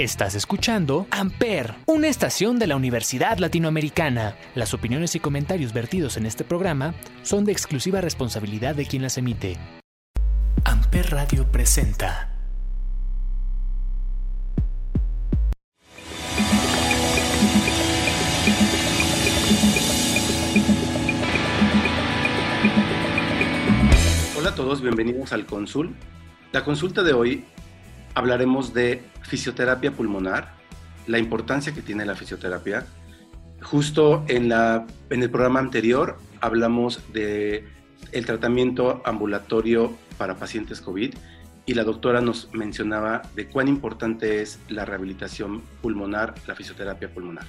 Estás 0.00 0.34
escuchando 0.34 1.06
Amper, 1.10 1.74
una 1.84 2.08
estación 2.08 2.58
de 2.58 2.66
la 2.66 2.74
Universidad 2.74 3.36
Latinoamericana. 3.36 4.34
Las 4.54 4.72
opiniones 4.72 5.14
y 5.14 5.20
comentarios 5.20 5.74
vertidos 5.74 6.16
en 6.16 6.24
este 6.24 6.42
programa 6.42 6.94
son 7.22 7.44
de 7.44 7.52
exclusiva 7.52 8.00
responsabilidad 8.00 8.74
de 8.74 8.86
quien 8.86 9.02
las 9.02 9.18
emite. 9.18 9.58
Amper 10.64 11.10
Radio 11.10 11.52
presenta. 11.52 12.30
Hola 24.38 24.48
a 24.48 24.54
todos, 24.54 24.80
bienvenidos 24.80 25.34
al 25.34 25.44
Consul. 25.44 25.94
La 26.52 26.64
consulta 26.64 27.02
de 27.02 27.12
hoy 27.12 27.44
hablaremos 28.14 28.74
de 28.74 29.02
fisioterapia 29.22 29.92
pulmonar, 29.92 30.52
la 31.06 31.18
importancia 31.18 31.72
que 31.72 31.82
tiene 31.82 32.04
la 32.04 32.14
fisioterapia. 32.14 32.86
Justo 33.62 34.24
en, 34.28 34.48
la, 34.48 34.86
en 35.10 35.22
el 35.22 35.30
programa 35.30 35.60
anterior 35.60 36.18
hablamos 36.40 37.12
de 37.12 37.64
el 38.12 38.26
tratamiento 38.26 39.02
ambulatorio 39.04 39.92
para 40.16 40.36
pacientes 40.36 40.80
COVID 40.80 41.14
y 41.66 41.74
la 41.74 41.84
doctora 41.84 42.20
nos 42.20 42.52
mencionaba 42.52 43.22
de 43.36 43.46
cuán 43.46 43.68
importante 43.68 44.40
es 44.40 44.58
la 44.68 44.84
rehabilitación 44.84 45.62
pulmonar, 45.82 46.34
la 46.46 46.54
fisioterapia 46.54 47.12
pulmonar. 47.12 47.44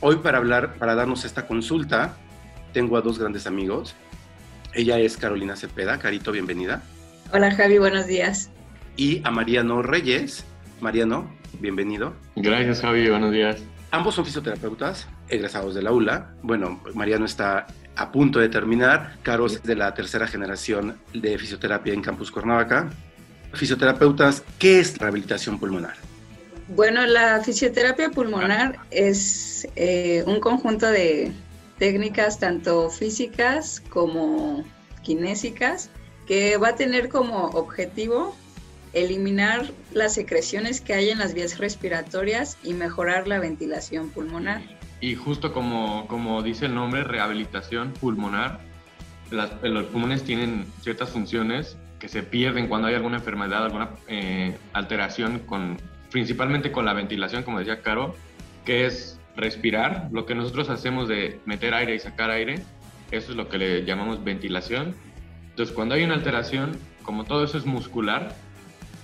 Hoy 0.00 0.16
para 0.16 0.38
hablar, 0.38 0.74
para 0.74 0.94
darnos 0.94 1.24
esta 1.24 1.46
consulta, 1.46 2.16
tengo 2.72 2.96
a 2.96 3.02
dos 3.02 3.18
grandes 3.18 3.46
amigos. 3.46 3.94
Ella 4.72 4.98
es 4.98 5.16
Carolina 5.16 5.56
Cepeda. 5.56 5.98
Carito, 5.98 6.32
bienvenida. 6.32 6.82
Hola 7.32 7.54
Javi, 7.54 7.78
buenos 7.78 8.06
días 8.06 8.50
y 8.96 9.20
a 9.24 9.30
Mariano 9.30 9.82
Reyes. 9.82 10.44
Mariano, 10.80 11.30
bienvenido. 11.60 12.14
Gracias, 12.36 12.80
Javi, 12.80 13.08
buenos 13.08 13.32
días. 13.32 13.62
Ambos 13.90 14.14
son 14.14 14.24
fisioterapeutas, 14.24 15.08
egresados 15.28 15.74
de 15.74 15.82
la 15.82 15.92
ULA. 15.92 16.34
Bueno, 16.42 16.80
Mariano 16.94 17.24
está 17.24 17.66
a 17.96 18.12
punto 18.12 18.38
de 18.38 18.48
terminar. 18.48 19.16
Caro 19.22 19.46
es 19.46 19.62
de 19.62 19.74
la 19.74 19.92
tercera 19.94 20.26
generación 20.26 20.98
de 21.12 21.36
fisioterapia 21.38 21.92
en 21.92 22.02
Campus 22.02 22.30
Cuernavaca. 22.30 22.90
Fisioterapeutas, 23.52 24.44
¿qué 24.58 24.80
es 24.80 24.96
rehabilitación 24.96 25.58
pulmonar? 25.58 25.94
Bueno, 26.68 27.04
la 27.04 27.40
fisioterapia 27.40 28.10
pulmonar 28.10 28.78
es 28.92 29.66
eh, 29.74 30.22
un 30.26 30.38
conjunto 30.38 30.86
de 30.86 31.32
técnicas 31.78 32.38
tanto 32.38 32.90
físicas 32.90 33.82
como 33.90 34.64
kinésicas 35.02 35.90
que 36.26 36.58
va 36.58 36.68
a 36.68 36.74
tener 36.76 37.08
como 37.08 37.46
objetivo 37.46 38.36
eliminar 38.92 39.70
las 39.92 40.14
secreciones 40.14 40.80
que 40.80 40.94
hay 40.94 41.10
en 41.10 41.18
las 41.18 41.34
vías 41.34 41.58
respiratorias 41.58 42.58
y 42.62 42.74
mejorar 42.74 43.28
la 43.28 43.38
ventilación 43.38 44.10
pulmonar. 44.10 44.62
Y 45.00 45.14
justo 45.14 45.52
como, 45.52 46.06
como 46.08 46.42
dice 46.42 46.66
el 46.66 46.74
nombre, 46.74 47.04
rehabilitación 47.04 47.92
pulmonar, 47.92 48.60
los 49.30 49.84
pulmones 49.86 50.24
tienen 50.24 50.66
ciertas 50.82 51.10
funciones 51.10 51.76
que 51.98 52.08
se 52.08 52.22
pierden 52.22 52.66
cuando 52.66 52.88
hay 52.88 52.94
alguna 52.94 53.18
enfermedad, 53.18 53.64
alguna 53.64 53.90
eh, 54.08 54.56
alteración, 54.72 55.40
con, 55.40 55.76
principalmente 56.10 56.72
con 56.72 56.84
la 56.84 56.94
ventilación, 56.94 57.42
como 57.42 57.58
decía 57.58 57.82
Caro, 57.82 58.16
que 58.64 58.86
es 58.86 59.18
respirar, 59.36 60.08
lo 60.10 60.26
que 60.26 60.34
nosotros 60.34 60.68
hacemos 60.70 61.08
de 61.08 61.38
meter 61.44 61.74
aire 61.74 61.94
y 61.94 61.98
sacar 61.98 62.30
aire, 62.30 62.56
eso 63.10 63.30
es 63.30 63.36
lo 63.36 63.48
que 63.48 63.58
le 63.58 63.84
llamamos 63.84 64.24
ventilación. 64.24 64.94
Entonces, 65.50 65.74
cuando 65.74 65.94
hay 65.94 66.04
una 66.04 66.14
alteración, 66.14 66.76
como 67.02 67.24
todo 67.24 67.44
eso 67.44 67.58
es 67.58 67.66
muscular, 67.66 68.34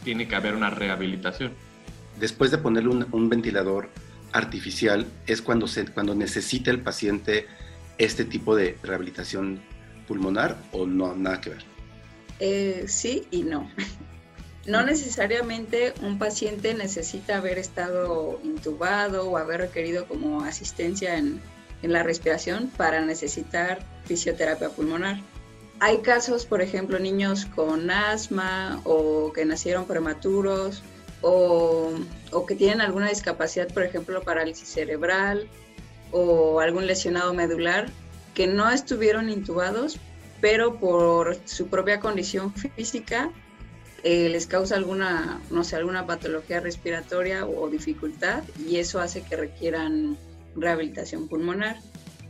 tiene 0.07 0.29
que 0.29 0.37
haber 0.37 0.55
una 0.55 0.71
rehabilitación. 0.71 1.51
Después 2.21 2.53
de 2.53 2.59
ponerle 2.59 2.91
un, 2.91 3.29
ventilador 3.29 3.91
artificial 4.31 5.05
es 5.27 5.43
cuando, 5.43 5.67
se, 5.67 5.85
cuando 5.87 6.15
necesita 6.15 6.71
el 6.71 6.81
paciente 6.81 7.49
este 7.99 8.25
tipo 8.25 8.55
de 8.55 8.79
rehabilitación 8.85 9.61
pulmonar 10.07 10.57
o 10.71 10.87
no, 10.87 11.17
nada 11.17 11.41
que 11.41 11.51
ver. 11.51 11.65
Eh, 12.39 12.85
sí 12.87 13.27
y 13.33 13.43
no. 13.43 13.69
No 14.67 14.85
necesariamente 14.85 15.95
un 16.03 16.19
paciente 16.19 16.75
necesita 16.75 17.37
haber 17.37 17.57
estado 17.57 18.41
intubado 18.43 19.31
o 19.31 19.37
haber 19.37 19.61
requerido 19.61 20.09
como 20.09 20.43
asistencia 20.43 21.19
en, 21.19 21.41
en 21.83 21.93
la 21.93 22.03
respiración 22.03 22.69
para 22.77 23.01
necesitar 23.01 23.79
fisioterapia 24.07 24.71
pulmonar. 24.71 25.21
Hay 25.79 25.99
casos, 25.99 26.47
por 26.47 26.63
ejemplo, 26.63 26.99
niños 26.99 27.45
con 27.45 27.91
asma 27.91 28.81
o 28.85 29.33
que 29.35 29.45
nacieron 29.45 29.87
prematuros 29.87 30.83
o, 31.21 31.93
que 32.49 32.55
tienen 32.55 32.81
alguna 32.81 33.09
discapacidad, 33.09 33.69
por 33.69 33.83
ejemplo, 33.83 34.23
parálisis 34.23 34.69
cerebral 34.69 35.49
o 36.13 36.61
algún 36.61 36.87
lesionado 36.87 37.35
medular, 37.35 37.91
que 38.35 38.47
no 38.47 38.71
estuvieron 38.71 39.29
intubados, 39.29 39.99
pero 40.41 40.79
por 40.79 41.37
su 41.45 41.67
propia 41.69 42.01
condición 42.01 42.53
física 42.55 43.31
eh, 44.03 44.29
les 44.29 44.47
causa 44.47 44.77
alguna, 44.77 45.41
no 45.51 45.65
sé, 45.65 45.77
alguna 45.77 46.07
patología 46.07 46.61
respiratoria 46.61 47.45
o 47.47 47.69
dificultad 47.69 48.45
y 48.69 48.77
eso 48.77 49.01
hace 49.01 49.23
que 49.23 49.37
requieran 49.37 50.17
rehabilitación 50.55 51.29
pulmonar. 51.29 51.77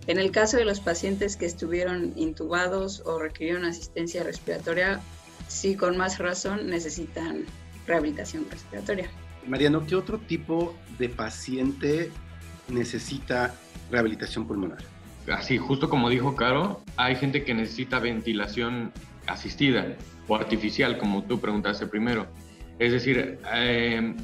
En 0.06 0.18
el 0.18 0.30
caso 0.30 0.56
de 0.56 0.64
los 0.64 0.80
pacientes 0.80 1.36
que 1.36 1.46
estuvieron 1.46 2.12
intubados 2.16 3.02
o 3.04 3.18
requirieron 3.18 3.64
asistencia 3.64 4.22
respiratoria, 4.22 5.00
sí 5.48 5.74
con 5.74 5.96
más 5.96 6.18
razón 6.18 6.68
necesitan 6.68 7.44
rehabilitación 7.86 8.46
respiratoria. 8.50 9.10
Mariano, 9.46 9.86
¿qué 9.86 9.96
otro 9.96 10.18
tipo 10.18 10.76
de 10.98 11.08
paciente 11.08 12.10
necesita 12.68 13.54
rehabilitación 13.90 14.46
pulmonar? 14.46 14.78
Así, 15.32 15.58
justo 15.58 15.88
como 15.88 16.08
dijo 16.08 16.36
Caro, 16.36 16.82
hay 16.96 17.16
gente 17.16 17.44
que 17.44 17.54
necesita 17.54 17.98
ventilación 17.98 18.92
asistida 19.26 19.96
o 20.28 20.36
artificial, 20.36 20.98
como 20.98 21.24
tú 21.24 21.40
preguntaste 21.40 21.86
primero. 21.86 22.26
Es 22.78 22.92
decir, 22.92 23.40
eh, 23.54 24.14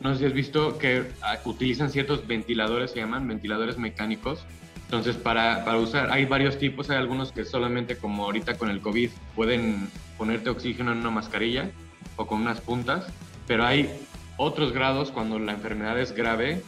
no 0.00 0.12
sé 0.12 0.20
si 0.20 0.24
has 0.26 0.32
visto 0.32 0.78
que 0.78 1.04
utilizan 1.44 1.90
ciertos 1.90 2.26
ventiladores, 2.26 2.92
se 2.92 2.98
llaman 2.98 3.26
ventiladores 3.26 3.78
mecánicos, 3.78 4.44
entonces, 4.92 5.16
para, 5.16 5.64
para, 5.64 5.78
usar, 5.78 6.10
hay 6.10 6.26
varios 6.26 6.58
tipos, 6.58 6.90
hay 6.90 6.98
algunos 6.98 7.32
que 7.32 7.46
solamente 7.46 7.96
como 7.96 8.24
ahorita 8.24 8.58
con 8.58 8.68
el 8.68 8.82
COVID 8.82 9.08
pueden 9.34 9.88
ponerte 10.18 10.50
oxígeno 10.50 10.92
en 10.92 10.98
una 10.98 11.10
mascarilla 11.10 11.70
o 12.16 12.26
con 12.26 12.42
unas 12.42 12.60
puntas, 12.60 13.10
pero 13.46 13.64
hay 13.64 13.88
otros 14.36 14.70
grados 14.72 15.10
cuando 15.10 15.38
la 15.38 15.52
enfermedad 15.52 15.98
es 15.98 16.12
grave, 16.12 16.62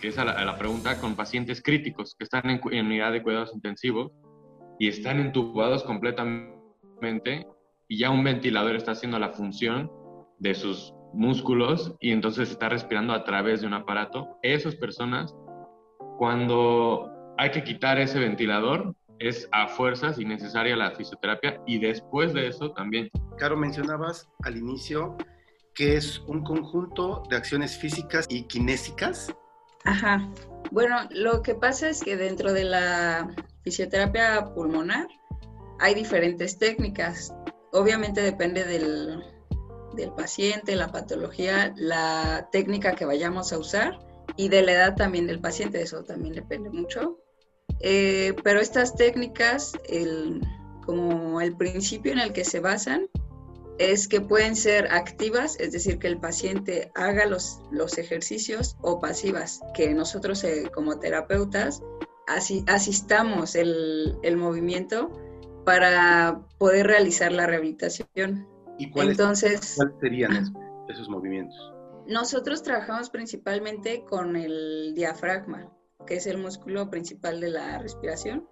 que 0.00 0.08
es 0.08 0.16
a 0.16 0.24
la, 0.24 0.56
pregunta 0.56 0.98
con 1.02 1.16
pacientes 1.16 1.62
críticos 1.62 2.14
que 2.18 2.24
están 2.24 2.48
en, 2.48 2.60
en, 2.72 2.86
unidad 2.86 3.12
de 3.12 3.22
cuidados 3.22 3.52
intensivos 3.52 4.10
y 4.78 4.88
están 4.88 5.20
entubados 5.20 5.84
completamente 5.84 7.46
y 7.88 7.98
ya 7.98 8.08
un 8.08 8.24
ventilador 8.24 8.74
está 8.74 8.92
haciendo 8.92 9.18
la 9.18 9.34
función 9.34 9.92
de 10.38 10.54
sus 10.54 10.94
músculos 11.12 11.94
y 12.00 12.12
entonces 12.12 12.50
está 12.50 12.70
respirando 12.70 13.12
a 13.12 13.22
través 13.24 13.60
de 13.60 13.66
un 13.66 13.74
aparato. 13.74 14.38
Esas 14.42 14.74
personas, 14.76 15.34
cuando 16.16 17.12
hay 17.38 17.50
que 17.50 17.64
quitar 17.64 17.98
ese 17.98 18.18
ventilador, 18.18 18.94
es 19.18 19.48
a 19.52 19.68
fuerzas 19.68 20.18
innecesaria 20.18 20.76
la 20.76 20.90
fisioterapia 20.92 21.60
y 21.66 21.78
después 21.78 22.32
de 22.34 22.48
eso 22.48 22.72
también. 22.72 23.10
Caro, 23.38 23.56
mencionabas 23.56 24.28
al 24.42 24.56
inicio 24.56 25.16
que 25.74 25.96
es 25.96 26.20
un 26.26 26.42
conjunto 26.42 27.22
de 27.28 27.36
acciones 27.36 27.76
físicas 27.76 28.26
y 28.28 28.44
kinésicas. 28.44 29.34
Ajá. 29.84 30.28
Bueno, 30.70 30.96
lo 31.10 31.42
que 31.42 31.54
pasa 31.54 31.88
es 31.88 32.02
que 32.02 32.16
dentro 32.16 32.52
de 32.52 32.64
la 32.64 33.34
fisioterapia 33.62 34.52
pulmonar 34.54 35.06
hay 35.78 35.94
diferentes 35.94 36.58
técnicas. 36.58 37.34
Obviamente 37.72 38.22
depende 38.22 38.64
del, 38.64 39.22
del 39.94 40.12
paciente, 40.12 40.76
la 40.76 40.88
patología, 40.88 41.74
la 41.76 42.48
técnica 42.50 42.94
que 42.94 43.04
vayamos 43.04 43.52
a 43.52 43.58
usar 43.58 43.98
y 44.36 44.48
de 44.48 44.62
la 44.62 44.72
edad 44.72 44.96
también 44.96 45.26
del 45.26 45.40
paciente, 45.40 45.82
eso 45.82 46.02
también 46.04 46.34
depende 46.34 46.70
mucho. 46.70 47.18
Eh, 47.80 48.34
pero 48.42 48.60
estas 48.60 48.94
técnicas, 48.94 49.72
como 50.84 51.40
el 51.40 51.56
principio 51.56 52.12
en 52.12 52.18
el 52.18 52.32
que 52.32 52.44
se 52.44 52.60
basan, 52.60 53.08
es 53.78 54.08
que 54.08 54.20
pueden 54.20 54.56
ser 54.56 54.88
activas, 54.90 55.58
es 55.60 55.72
decir, 55.72 55.98
que 55.98 56.06
el 56.06 56.18
paciente 56.18 56.90
haga 56.94 57.26
los, 57.26 57.60
los 57.70 57.98
ejercicios, 57.98 58.76
o 58.80 59.00
pasivas, 59.00 59.60
que 59.74 59.92
nosotros 59.92 60.42
eh, 60.44 60.70
como 60.74 60.98
terapeutas 60.98 61.82
asistamos 62.26 63.54
el, 63.54 64.16
el, 64.22 64.36
movimiento 64.36 65.10
para 65.64 66.40
poder 66.58 66.86
realizar 66.86 67.32
la 67.32 67.46
rehabilitación. 67.46 68.48
¿Y 68.78 68.90
cuáles, 68.90 69.18
serían 70.00 70.54
esos 70.88 71.08
movimientos? 71.08 71.56
Nosotros 72.08 72.62
trabajamos 72.62 73.10
principalmente 73.10 74.04
con 74.04 74.36
el 74.36 74.94
diafragma 74.94 75.75
que 76.06 76.16
es 76.16 76.26
el 76.26 76.38
músculo 76.38 76.88
principal 76.90 77.40
de 77.40 77.50
la 77.50 77.78
respiración, 77.78 78.48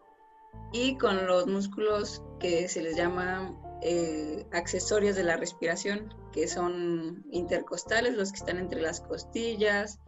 y 0.72 0.96
con 0.98 1.26
los 1.26 1.46
músculos 1.46 2.22
que 2.40 2.68
se 2.68 2.82
les 2.82 2.96
llama 2.96 3.56
eh, 3.82 4.46
accesorios 4.52 5.16
de 5.16 5.24
la 5.24 5.36
respiración, 5.36 6.12
que 6.32 6.48
son 6.48 7.24
intercostales, 7.30 8.14
los 8.14 8.32
que 8.32 8.38
están 8.38 8.58
entre 8.58 8.80
las 8.80 9.00
costillas, 9.00 10.00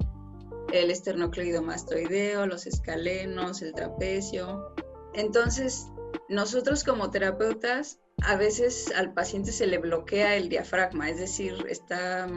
el 0.73 0.91
esternocleidomastoideo, 0.91 2.47
los 2.47 2.67
escalenos, 2.67 3.63
el 3.63 3.75
trapecio. 3.75 4.75
Entonces, 5.15 5.87
nosotros 6.29 6.83
como 6.85 7.11
terapeutas, 7.11 8.01
a 8.23 8.37
veces 8.37 8.93
al 8.97 9.13
paciente 9.15 9.53
se 9.53 9.67
le 9.67 9.79
bloquea 9.79 10.37
el 10.37 10.49
diafragma, 10.49 11.09
es 11.11 11.19
decir, 11.19 11.65
está 11.69 12.29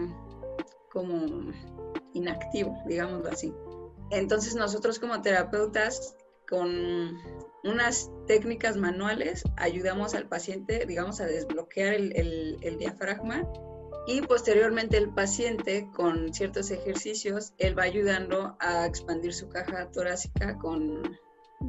como 0.91 1.51
inactivo, 2.13 2.77
digámoslo 2.85 3.29
así. 3.29 3.53
Entonces 4.11 4.55
nosotros 4.55 4.99
como 4.99 5.21
terapeutas 5.21 6.15
con 6.47 7.17
unas 7.63 8.09
técnicas 8.25 8.77
manuales 8.77 9.43
ayudamos 9.57 10.15
al 10.15 10.27
paciente, 10.27 10.85
digamos, 10.87 11.21
a 11.21 11.25
desbloquear 11.25 11.93
el, 11.93 12.77
diafragma 12.79 13.47
y 14.07 14.21
posteriormente 14.21 14.97
el 14.97 15.13
paciente 15.13 15.87
con 15.95 16.33
ciertos 16.33 16.71
ejercicios, 16.71 17.53
él 17.59 17.77
va 17.77 17.83
ayudando 17.83 18.55
a 18.59 18.85
expandir 18.85 19.33
su 19.33 19.49
caja 19.49 19.91
torácica 19.91 20.57
con 20.57 21.17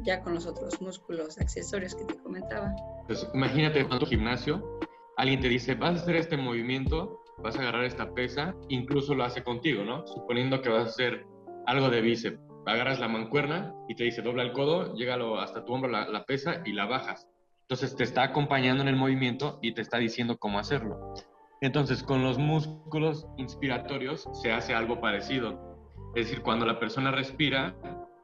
ya 0.03 0.21
con 0.21 0.33
los 0.33 0.47
otros 0.47 0.81
músculos 0.81 1.37
accesorios 1.37 1.93
que 1.93 2.05
te 2.05 2.17
comentaba. 2.17 2.73
Pues 3.07 3.27
imagínate 3.33 3.83
tu 3.83 4.05
gimnasio, 4.05 4.79
alguien 5.17 5.41
te 5.41 5.49
dice, 5.49 5.75
vas 5.75 5.99
a 5.99 6.01
hacer 6.03 6.15
este 6.15 6.37
movimiento, 6.37 7.21
vas 7.39 7.57
a 7.57 7.59
agarrar 7.59 7.83
esta 7.83 8.13
pesa, 8.13 8.55
incluso 8.69 9.13
lo 9.13 9.25
hace 9.25 9.43
contigo, 9.43 9.83
¿no? 9.83 10.07
Suponiendo 10.07 10.61
que 10.61 10.69
vas 10.69 10.85
a 10.85 10.89
hacer 10.89 11.25
algo 11.65 11.89
de 11.89 12.01
bíceps 12.01 12.39
agarras 12.65 12.99
la 12.99 13.07
mancuerna 13.07 13.73
y 13.87 13.95
te 13.95 14.03
dice 14.03 14.21
dobla 14.21 14.43
el 14.43 14.53
codo, 14.53 14.95
llégalo 14.95 15.39
hasta 15.39 15.65
tu 15.65 15.73
hombro 15.73 15.89
la, 15.89 16.23
pesa 16.25 16.61
y 16.65 16.73
la 16.73 16.85
bajas. 16.85 17.27
Entonces 17.63 17.95
te 17.95 18.03
está 18.03 18.23
acompañando 18.23 18.83
en 18.83 18.89
el 18.89 18.95
movimiento 18.95 19.59
y 19.61 19.73
te 19.73 19.81
está 19.81 19.97
diciendo 19.97 20.37
cómo 20.37 20.59
hacerlo. 20.59 21.13
Entonces 21.61 22.03
con 22.03 22.23
los 22.23 22.37
músculos 22.37 23.27
inspiratorios 23.37 24.27
se 24.33 24.51
hace 24.51 24.73
algo 24.73 24.99
parecido. 24.99 25.77
Es 26.15 26.27
decir, 26.27 26.41
cuando 26.41 26.65
la 26.65 26.79
persona 26.79 27.11
respira, 27.11 27.75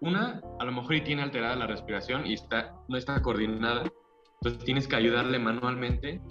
una 0.01 0.41
a 0.59 0.65
lo 0.65 0.71
mejor 0.71 0.95
y 0.95 1.01
tiene 1.01 1.23
alterada 1.23 1.55
la 1.55 1.67
respiración 1.67 2.27
y 2.27 2.33
está, 2.33 2.75
no 2.87 2.97
está 2.97 3.21
coordinada, 3.21 3.83
entonces 4.41 4.63
tienes 4.65 4.87
que 4.87 4.95
ayudarle 4.95 5.39
manualmente 5.39 6.21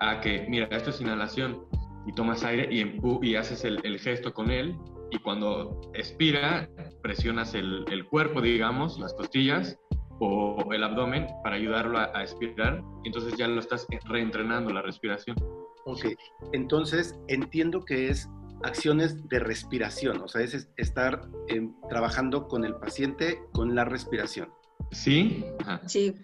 a 0.00 0.20
que, 0.20 0.46
mira, 0.48 0.66
esto 0.70 0.90
es 0.90 1.00
inhalación 1.00 1.64
y 2.06 2.12
tomas 2.12 2.44
aire 2.44 2.68
y, 2.70 3.00
y 3.22 3.36
haces 3.36 3.64
el 3.64 3.98
gesto 3.98 4.34
con 4.34 4.50
él 4.50 4.76
y 5.10 5.18
cuando 5.18 5.80
expira, 5.94 6.68
presionas 7.02 7.54
el, 7.54 7.84
el, 7.90 8.04
cuerpo, 8.06 8.40
digamos, 8.40 8.98
las 8.98 9.14
costillas 9.14 9.78
o 10.20 10.72
el 10.72 10.82
abdomen 10.82 11.26
para 11.42 11.56
ayudarlo 11.56 11.98
a, 11.98 12.22
expirar. 12.22 12.82
Y 13.04 13.08
entonces 13.08 13.34
ya 13.36 13.48
lo 13.48 13.60
estás 13.60 13.86
reentrenando 14.06 14.72
la 14.72 14.82
respiración. 14.82 15.36
Ok, 15.84 16.06
entonces 16.52 17.18
entiendo 17.28 17.84
que 17.84 18.08
es 18.08 18.28
acciones 18.62 19.28
de 19.28 19.38
respiración, 19.38 20.20
o 20.20 20.28
sea, 20.28 20.42
es 20.42 20.68
estar 20.76 21.28
em, 21.46 21.72
trabajando 21.88 22.48
con 22.48 22.64
el 22.64 22.74
paciente 22.74 23.40
con 23.52 23.74
la 23.74 23.84
respiración. 23.84 24.50
Sí. 24.90 25.44
Sí. 25.86 26.14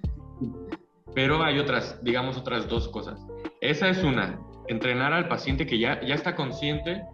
Pero 1.14 1.42
hay 1.44 1.58
otras, 1.58 2.02
digamos, 2.02 2.36
otras 2.36 2.68
dos 2.68 2.88
cosas. 2.88 3.24
Esa 3.60 3.88
es 3.88 4.02
una, 4.02 4.40
entrenar 4.66 5.12
al 5.12 5.28
paciente 5.28 5.66
que 5.66 5.78
ya, 5.78 6.00
ya 6.02 6.14
está 6.14 6.34
consciente 6.34 7.04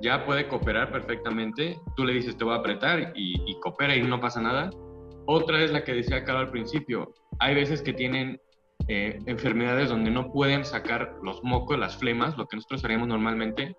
ya 0.00 0.24
puede 0.24 0.48
cooperar 0.48 0.90
perfectamente. 0.92 1.78
Tú 1.96 2.04
le 2.04 2.12
dices, 2.12 2.36
te 2.36 2.44
voy 2.44 2.54
a 2.54 2.58
apretar 2.58 3.12
y, 3.14 3.58
coopera 3.60 3.96
y 3.96 4.02
no 4.02 4.20
pasa 4.20 4.40
nada. 4.40 4.70
Otra 5.26 5.62
es 5.62 5.72
la 5.72 5.84
que 5.84 5.94
decía 5.94 6.24
Carlos 6.24 6.46
al 6.46 6.50
principio. 6.50 7.12
Hay 7.38 7.54
veces 7.54 7.82
que 7.82 7.92
tienen 7.92 8.40
eh, 8.88 9.18
enfermedades 9.26 9.88
donde 9.88 10.10
no 10.10 10.30
pueden 10.30 10.64
sacar 10.64 11.16
los 11.22 11.42
mocos, 11.42 11.78
las 11.78 11.96
flemas, 11.96 12.36
lo 12.36 12.46
que 12.46 12.56
nosotros 12.56 12.84
haríamos 12.84 13.08
normalmente, 13.08 13.76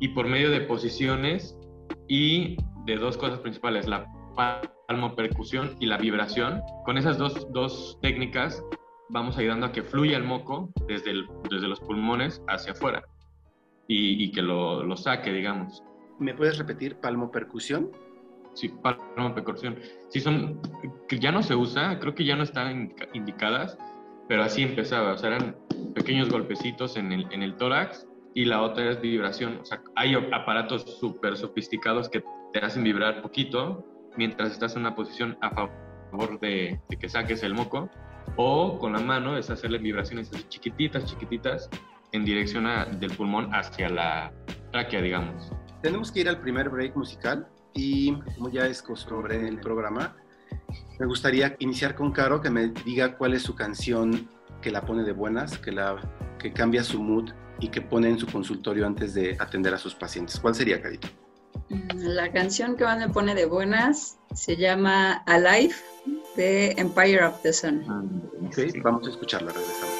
y 0.00 0.08
por 0.08 0.26
medio 0.26 0.50
de 0.50 0.60
posiciones 0.60 1.56
y 2.08 2.56
de 2.84 2.96
dos 2.96 3.16
cosas 3.16 3.38
principales, 3.40 3.86
la 3.86 4.06
palmopercusión 4.36 5.76
y 5.80 5.86
la 5.86 5.96
vibración. 5.96 6.60
Con 6.84 6.98
esas 6.98 7.16
dos, 7.16 7.50
dos 7.52 7.98
técnicas 8.02 8.62
vamos 9.08 9.38
ayudando 9.38 9.66
a 9.66 9.72
que 9.72 9.82
fluya 9.82 10.16
el 10.16 10.24
moco 10.24 10.70
desde, 10.86 11.12
desde 11.50 11.68
los 11.68 11.80
pulmones 11.80 12.42
hacia 12.48 12.72
afuera 12.72 13.02
y, 13.86 14.30
que 14.32 14.42
lo, 14.42 14.82
lo, 14.82 14.96
saque, 14.96 15.32
digamos. 15.32 15.82
¿Me 16.18 16.34
puedes 16.34 16.58
repetir 16.58 16.96
palmopercusión? 16.96 17.90
Sí, 18.54 18.72
palmopercusión. 18.82 19.78
Sí, 20.08 20.20
son, 20.20 20.60
que 21.08 21.18
ya 21.18 21.32
no 21.32 21.42
se 21.42 21.54
usa, 21.54 21.98
creo 21.98 22.14
que 22.14 22.24
ya 22.24 22.36
no 22.36 22.44
están 22.44 22.94
indicadas, 23.12 23.76
pero 24.28 24.42
así 24.42 24.62
empezaba, 24.62 25.12
o 25.12 25.18
sea, 25.18 25.36
eran 25.36 25.56
pequeños 25.94 26.30
golpecitos 26.30 26.96
en 26.96 27.12
el, 27.12 27.26
en 27.32 27.42
el 27.42 27.56
tórax 27.56 28.06
y 28.32 28.46
la 28.46 28.62
otra 28.62 28.90
es 28.90 29.00
vibración, 29.00 29.58
o 29.60 29.64
sea, 29.64 29.82
hay 29.96 30.14
aparatos 30.32 30.98
súper 30.98 31.36
sofisticados 31.36 32.08
que 32.08 32.24
te 32.52 32.60
hacen 32.60 32.82
vibrar 32.82 33.22
poquito 33.22 33.84
mientras 34.16 34.52
estás 34.52 34.74
en 34.74 34.82
una 34.82 34.94
posición 34.94 35.36
a 35.40 35.50
favor 35.50 36.40
de, 36.40 36.80
de 36.88 36.96
que 36.96 37.08
saques 37.08 37.42
el 37.42 37.54
moco, 37.54 37.90
o 38.36 38.78
con 38.78 38.92
la 38.92 39.00
mano 39.00 39.36
es 39.36 39.50
hacerle 39.50 39.78
vibraciones 39.78 40.32
así 40.32 40.44
chiquititas, 40.48 41.04
chiquititas, 41.04 41.68
en 42.14 42.24
dirección 42.24 42.64
del 43.00 43.10
pulmón 43.16 43.52
hacia 43.52 43.88
la 43.88 44.32
tráquea, 44.70 45.02
digamos. 45.02 45.50
Tenemos 45.82 46.12
que 46.12 46.20
ir 46.20 46.28
al 46.28 46.40
primer 46.40 46.70
break 46.70 46.96
musical 46.96 47.48
y 47.74 48.12
como 48.36 48.50
ya 48.50 48.66
es 48.66 48.80
costumbre 48.80 49.36
en 49.36 49.46
el 49.46 49.60
programa, 49.60 50.16
me 51.00 51.06
gustaría 51.06 51.56
iniciar 51.58 51.96
con 51.96 52.12
Caro 52.12 52.40
que 52.40 52.50
me 52.50 52.68
diga 52.68 53.16
cuál 53.16 53.34
es 53.34 53.42
su 53.42 53.56
canción 53.56 54.28
que 54.62 54.70
la 54.70 54.82
pone 54.82 55.02
de 55.02 55.12
buenas, 55.12 55.58
que, 55.58 55.72
la, 55.72 55.96
que 56.38 56.52
cambia 56.52 56.84
su 56.84 57.02
mood 57.02 57.30
y 57.58 57.68
que 57.68 57.82
pone 57.82 58.08
en 58.08 58.18
su 58.18 58.26
consultorio 58.26 58.86
antes 58.86 59.12
de 59.14 59.36
atender 59.40 59.74
a 59.74 59.78
sus 59.78 59.94
pacientes. 59.96 60.38
¿Cuál 60.38 60.54
sería, 60.54 60.80
Carito? 60.80 61.08
La 61.96 62.30
canción 62.30 62.76
que 62.76 62.84
más 62.84 62.98
me 62.98 63.08
pone 63.08 63.34
de 63.34 63.46
buenas 63.46 64.18
se 64.34 64.56
llama 64.56 65.14
Alive 65.26 65.74
de 66.36 66.74
Empire 66.76 67.24
of 67.24 67.42
the 67.42 67.52
Sun. 67.52 67.82
Ok, 68.46 68.58
vamos 68.82 69.06
a 69.08 69.10
escucharla, 69.10 69.50
regresamos. 69.52 69.93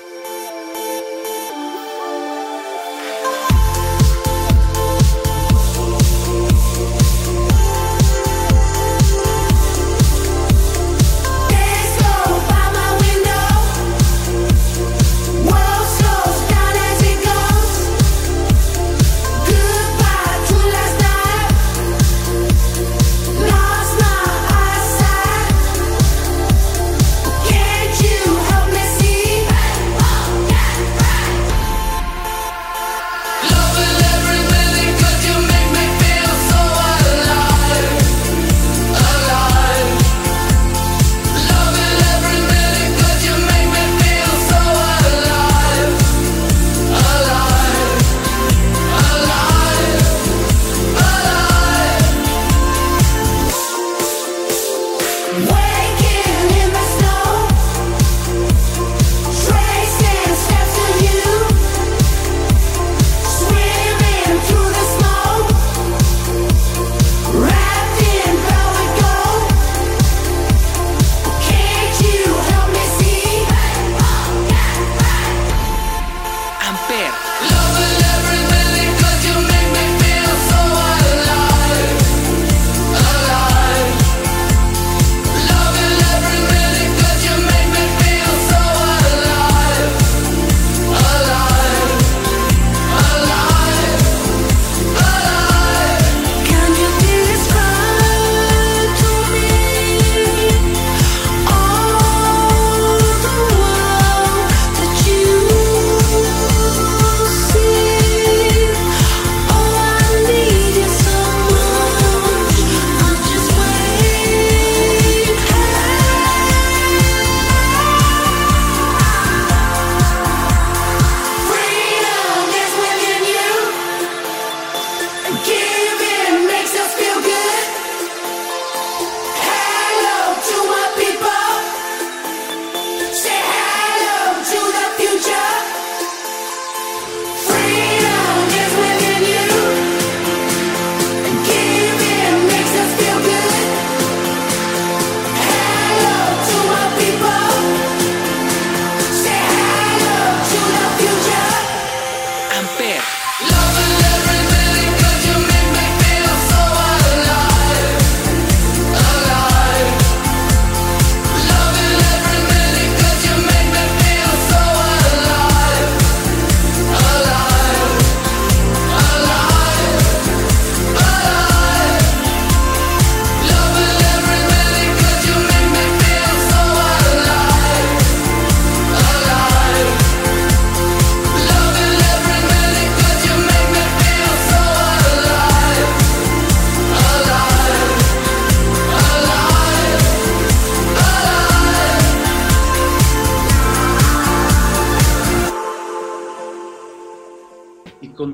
again. 125.37 125.64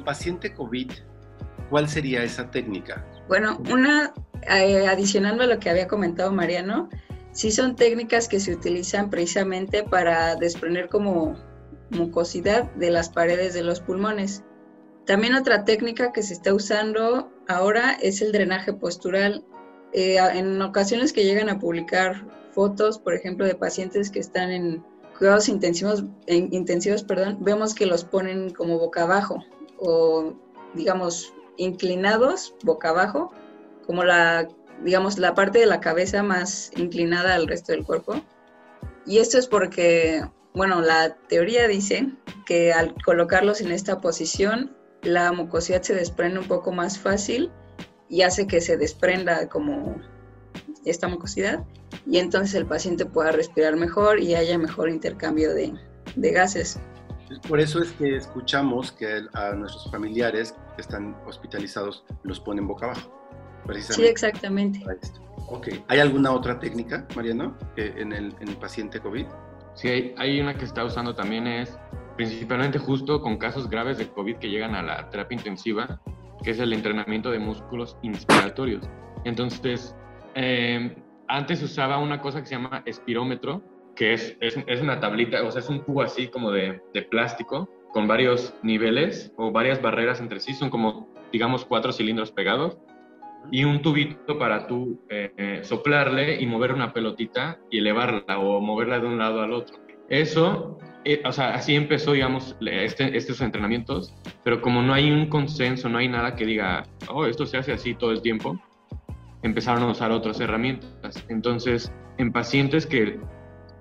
En 0.01 0.05
paciente 0.05 0.55
COVID, 0.55 0.91
¿cuál 1.69 1.89
sería 1.89 2.25
esa 2.25 2.51
técnica? 2.51 3.05
Bueno, 3.29 3.61
una, 3.71 4.13
eh, 4.49 4.87
adicionando 4.89 5.45
a 5.45 5.47
lo 5.47 5.59
que 5.59 5.71
había 5.71 5.87
comentado 5.87 6.33
Mariano, 6.33 6.89
sí 7.33 7.53
son 7.53 7.77
técnicas 7.77 8.29
que 8.29 8.41
se 8.41 8.55
utilizan 8.55 9.11
precisamente 9.11 9.85
para 9.85 10.37
desprender 10.37 10.89
como 10.89 11.37
mucosidad 11.91 12.71
de 12.73 12.91
las 12.91 13.11
paredes 13.11 13.53
de 13.53 13.63
los 13.63 13.81
pulmones. 13.81 14.43
También 15.07 15.35
otra 15.35 15.65
técnica 15.65 16.13
que 16.13 16.23
se 16.23 16.35
está 16.35 16.55
usando 16.55 17.31
ahora 17.49 17.93
es 18.01 18.23
el 18.23 18.33
drenaje 18.33 18.73
postural. 18.73 19.45
Eh, 19.93 20.17
en 20.35 20.63
ocasiones 20.63 21.13
que 21.13 21.25
llegan 21.25 21.49
a 21.49 21.59
publicar 21.59 22.25
fotos, 22.53 22.99
por 22.99 23.15
ejemplo, 23.15 23.45
de 23.45 23.55
pacientes 23.55 24.11
que 24.11 24.21
están 24.21 24.51
en 24.51 24.85
cuidados 25.19 25.49
intensivos, 25.49 26.05
en, 26.27 26.53
intensivos 26.55 27.03
perdón, 27.03 27.39
vemos 27.41 27.75
que 27.75 27.87
los 27.87 28.05
ponen 28.05 28.51
como 28.51 28.79
boca 28.79 29.03
abajo 29.03 29.45
o, 29.81 30.35
digamos, 30.75 31.33
inclinados 31.57 32.55
boca 32.63 32.91
abajo, 32.91 33.33
como 33.87 34.05
la, 34.05 34.49
digamos, 34.85 35.19
la 35.19 35.35
parte 35.35 35.59
de 35.59 35.67
la 35.67 35.81
cabeza 35.81 36.23
más 36.23 36.71
inclinada 36.77 37.35
al 37.35 37.49
resto 37.49 37.73
del 37.73 37.85
cuerpo. 37.85 38.21
Y 39.07 39.19
esto 39.19 39.39
es 39.39 39.47
porque, 39.47 40.25
bueno, 40.55 40.81
la 40.81 41.17
teoría 41.29 41.67
dice 41.67 42.13
que 42.47 42.73
al 42.73 42.95
colocarlos 43.03 43.61
en 43.61 43.73
esta 43.73 44.01
posición, 44.01 44.77
la 45.03 45.33
mucosidad 45.33 45.83
se 45.83 45.95
desprende 45.95 46.39
un 46.39 46.49
poco 46.49 46.73
más 46.73 46.99
fácil 46.99 47.51
y 48.09 48.23
hace 48.23 48.47
que 48.47 48.61
se 48.61 48.77
desprenda 48.77 49.49
como 49.49 49.97
esta 50.85 51.09
mucosidad 51.09 51.65
y 52.07 52.19
entonces 52.19 52.55
el 52.55 52.67
paciente 52.67 53.07
pueda 53.07 53.33
respirar 53.33 53.77
mejor 53.77 54.21
y 54.21 54.35
haya 54.35 54.59
mejor 54.59 54.89
intercambio 54.89 55.55
de, 55.55 55.73
gases. 56.17 56.79
Por 57.49 57.61
eso 57.61 57.81
es 57.81 57.93
que 57.93 58.17
escuchamos 58.17 58.93
que 58.93 59.23
a 59.35 59.53
nuestros 59.53 59.91
familiares 59.91 60.55
que 60.77 60.83
están 60.83 61.17
hospitalizados 61.27 62.05
los 62.25 62.41
ponen 62.41 62.67
boca 62.67 62.87
abajo. 62.87 63.21
Sí, 63.81 64.05
exactamente. 64.05 64.85
Ok. 65.49 65.69
¿Hay 65.89 66.01
alguna 66.01 66.33
otra 66.33 66.59
técnica, 66.59 67.07
Mariano, 67.15 67.57
en 67.77 68.13
el, 68.13 68.35
en 68.41 68.49
el 68.49 68.57
paciente 68.57 69.01
COVID? 69.01 69.27
Sí, 69.75 69.89
hay, 69.89 70.15
hay, 70.19 70.41
una 70.41 70.55
que 70.55 70.65
está 70.65 70.85
usando 70.85 71.15
también 71.15 71.47
es 71.47 71.79
principalmente 72.17 72.79
justo 72.79 73.21
con 73.23 73.39
casos 73.39 73.71
graves 73.71 73.99
de 73.99 74.09
COVID 74.09 74.37
que 74.37 74.49
llegan 74.49 74.75
a 74.75 74.83
la 74.83 75.09
terapia 75.11 75.37
intensiva, 75.37 76.01
que 76.43 76.51
es 76.51 76.59
el 76.59 76.73
entrenamiento 76.73 77.31
de 77.31 77.39
músculos 77.39 77.97
inspiratorios. 78.03 78.89
Entonces, 79.25 79.95
eh, 80.35 80.97
antes 81.29 81.63
usaba 81.63 81.99
una 81.99 82.21
cosa 82.21 82.41
que 82.41 82.47
se 82.47 82.57
llama 82.57 82.83
espirómetro, 82.87 83.63
que 83.95 84.15
es, 84.15 84.37
es, 84.41 84.59
es 84.67 84.81
una 84.81 85.01
tablita, 85.01 85.43
o 85.43 85.51
sea, 85.51 85.61
es 85.61 85.69
un 85.69 85.81
cubo 85.81 86.03
así 86.03 86.29
como 86.29 86.51
de, 86.51 86.81
de, 86.95 87.03
plástico 87.03 87.69
con 87.93 88.07
varios 88.07 88.55
niveles 88.63 89.33
o 89.37 89.51
varias 89.51 89.83
barreras 89.83 90.21
entre 90.21 90.41
sí, 90.41 90.55
son 90.55 90.71
como, 90.71 91.09
digamos, 91.33 91.65
cuatro 91.65 91.93
cilindros 91.93 92.31
pegados 92.31 92.79
y 93.51 93.65
un 93.65 93.83
tubito 93.83 94.39
para 94.39 94.67
tú 94.67 95.01
eh, 95.09 95.61
soplarle 95.63 96.41
y 96.41 96.47
mover 96.47 96.73
una 96.73 96.93
pelotita 96.93 97.59
y 97.71 97.79
elevarla 97.79 98.39
o 98.39 98.61
moverla 98.61 99.01
de 99.01 99.07
un 99.07 99.19
lado 99.19 99.43
al 99.43 99.53
otro. 99.53 99.79
Eso, 100.09 100.79
eh, 101.05 101.23
o 101.25 101.33
sea, 101.33 101.55
así 101.55 101.75
empezó, 101.75 102.13
digamos, 102.13 102.57
este, 102.61 103.17
estos 103.17 103.41
entrenamientos, 103.41 104.15
pero 104.45 104.61
como 104.61 104.83
no 104.83 104.93
hay 104.93 105.11
un 105.11 105.27
consenso, 105.27 105.89
no 105.89 105.99
hay 105.99 106.09
nada 106.09 106.35
que 106.35 106.45
diga, 106.45 106.85
oh, 107.09 107.27
esto 107.27 107.47
se 107.47 107.59
hace 107.59 107.73
así 107.73 107.95
todo 107.95 108.11
el 108.11 108.21
tiempo, 108.21 108.61
empezaron 109.43 109.85
a 109.85 109.91
usar 109.91 110.11
otras 110.11 110.41
herramientas. 110.41 111.25
Entonces, 111.29 111.93
en 112.19 112.33
pacientes 112.33 112.87
que, 112.87 113.19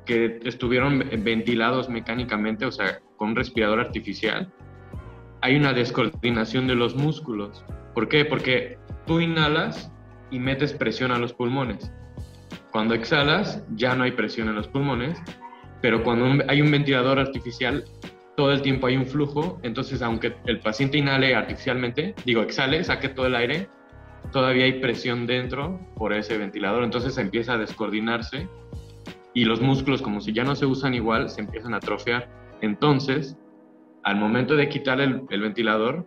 que 0.10 0.40
estuvieron 0.44 1.08
ventilados 1.20 1.88
mecánicamente, 1.88 2.66
o 2.66 2.72
sea, 2.72 3.00
con 3.16 3.30
un 3.30 3.36
respirador 3.36 3.80
artificial, 3.80 4.52
hay 5.42 5.56
una 5.56 5.72
descoordinación 5.72 6.66
de 6.66 6.74
los 6.74 6.96
músculos. 6.96 7.64
¿Por 7.94 8.10
qué? 8.10 8.26
Porque 8.26 8.80
tú 9.06 9.20
inhalas 9.20 9.92
y 10.32 10.40
metes 10.40 10.74
presión 10.74 11.12
a 11.12 11.20
los 11.20 11.32
pulmones. 11.32 11.92
Cuando 12.72 12.96
exhalas, 12.96 13.64
ya 13.76 13.94
no 13.94 14.04
hay 14.04 14.14
presión 14.14 14.50
en 14.50 14.56
los 14.56 14.68
pulmones, 14.68 15.22
pero 15.80 16.04
cuando 16.04 16.44
hay 16.48 16.60
un 16.64 16.72
ventilador 16.72 17.20
artificial, 17.20 17.86
todo 18.36 18.52
el 18.52 18.64
tiempo 18.64 18.88
hay 18.88 18.98
un 18.98 19.06
flujo, 19.06 19.60
entonces 19.62 20.02
aunque 20.02 20.34
el 20.48 20.60
paciente 20.60 20.98
inhale 20.98 21.36
artificialmente, 21.36 22.16
digo, 22.26 22.42
exhale, 22.42 22.84
saque 22.84 23.10
todo 23.10 23.28
el 23.28 23.36
aire, 23.36 23.70
todavía 24.32 24.66
hay 24.66 24.80
presión 24.80 25.28
dentro 25.28 25.80
por 25.96 26.14
ese 26.14 26.36
ventilador, 26.40 26.84
entonces 26.84 27.16
empieza 27.20 27.54
a 27.54 27.58
descoordinarse 27.60 28.50
y 29.34 29.46
los 29.46 29.62
músculos, 29.62 30.02
como 30.02 30.22
si 30.22 30.34
ya 30.34 30.44
no 30.44 30.56
se 30.56 30.66
usan 30.66 30.94
igual, 30.94 31.30
se 31.30 31.42
empiezan 31.42 31.74
a 31.74 31.78
atrofiar. 31.78 32.30
Entonces, 32.62 33.38
al 34.04 34.16
momento 34.18 34.56
de 34.56 34.70
quitar 34.70 35.00
el, 35.02 35.22
ventilador, 35.30 36.06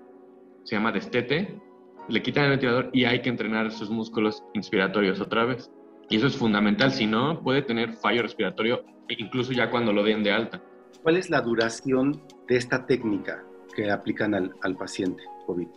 se 0.64 0.76
llama 0.76 0.92
destete, 0.92 1.60
le 2.08 2.22
quitan 2.22 2.44
el 2.44 2.50
ventilador 2.50 2.90
y 2.92 3.04
hay 3.04 3.22
que 3.22 3.28
entrenar 3.28 3.70
sus 3.70 3.90
músculos 3.90 4.42
inspiratorios 4.54 5.20
otra 5.20 5.44
vez. 5.44 5.70
Y 6.08 6.16
eso 6.16 6.26
es 6.26 6.36
fundamental, 6.36 6.90
si 6.92 7.06
no, 7.06 7.40
puede 7.42 7.62
tener 7.62 7.94
fallo 7.94 8.22
respiratorio 8.22 8.84
incluso 9.08 9.52
ya 9.52 9.68
cuando 9.68 9.92
lo 9.92 10.02
den 10.02 10.22
de 10.22 10.32
alta. 10.32 10.62
¿Cuál 11.02 11.16
es 11.16 11.28
la 11.28 11.42
duración 11.42 12.22
de 12.48 12.56
esta 12.56 12.86
técnica 12.86 13.44
que 13.74 13.90
aplican 13.90 14.34
al, 14.34 14.54
al 14.62 14.76
paciente 14.76 15.22
COVID? 15.46 15.68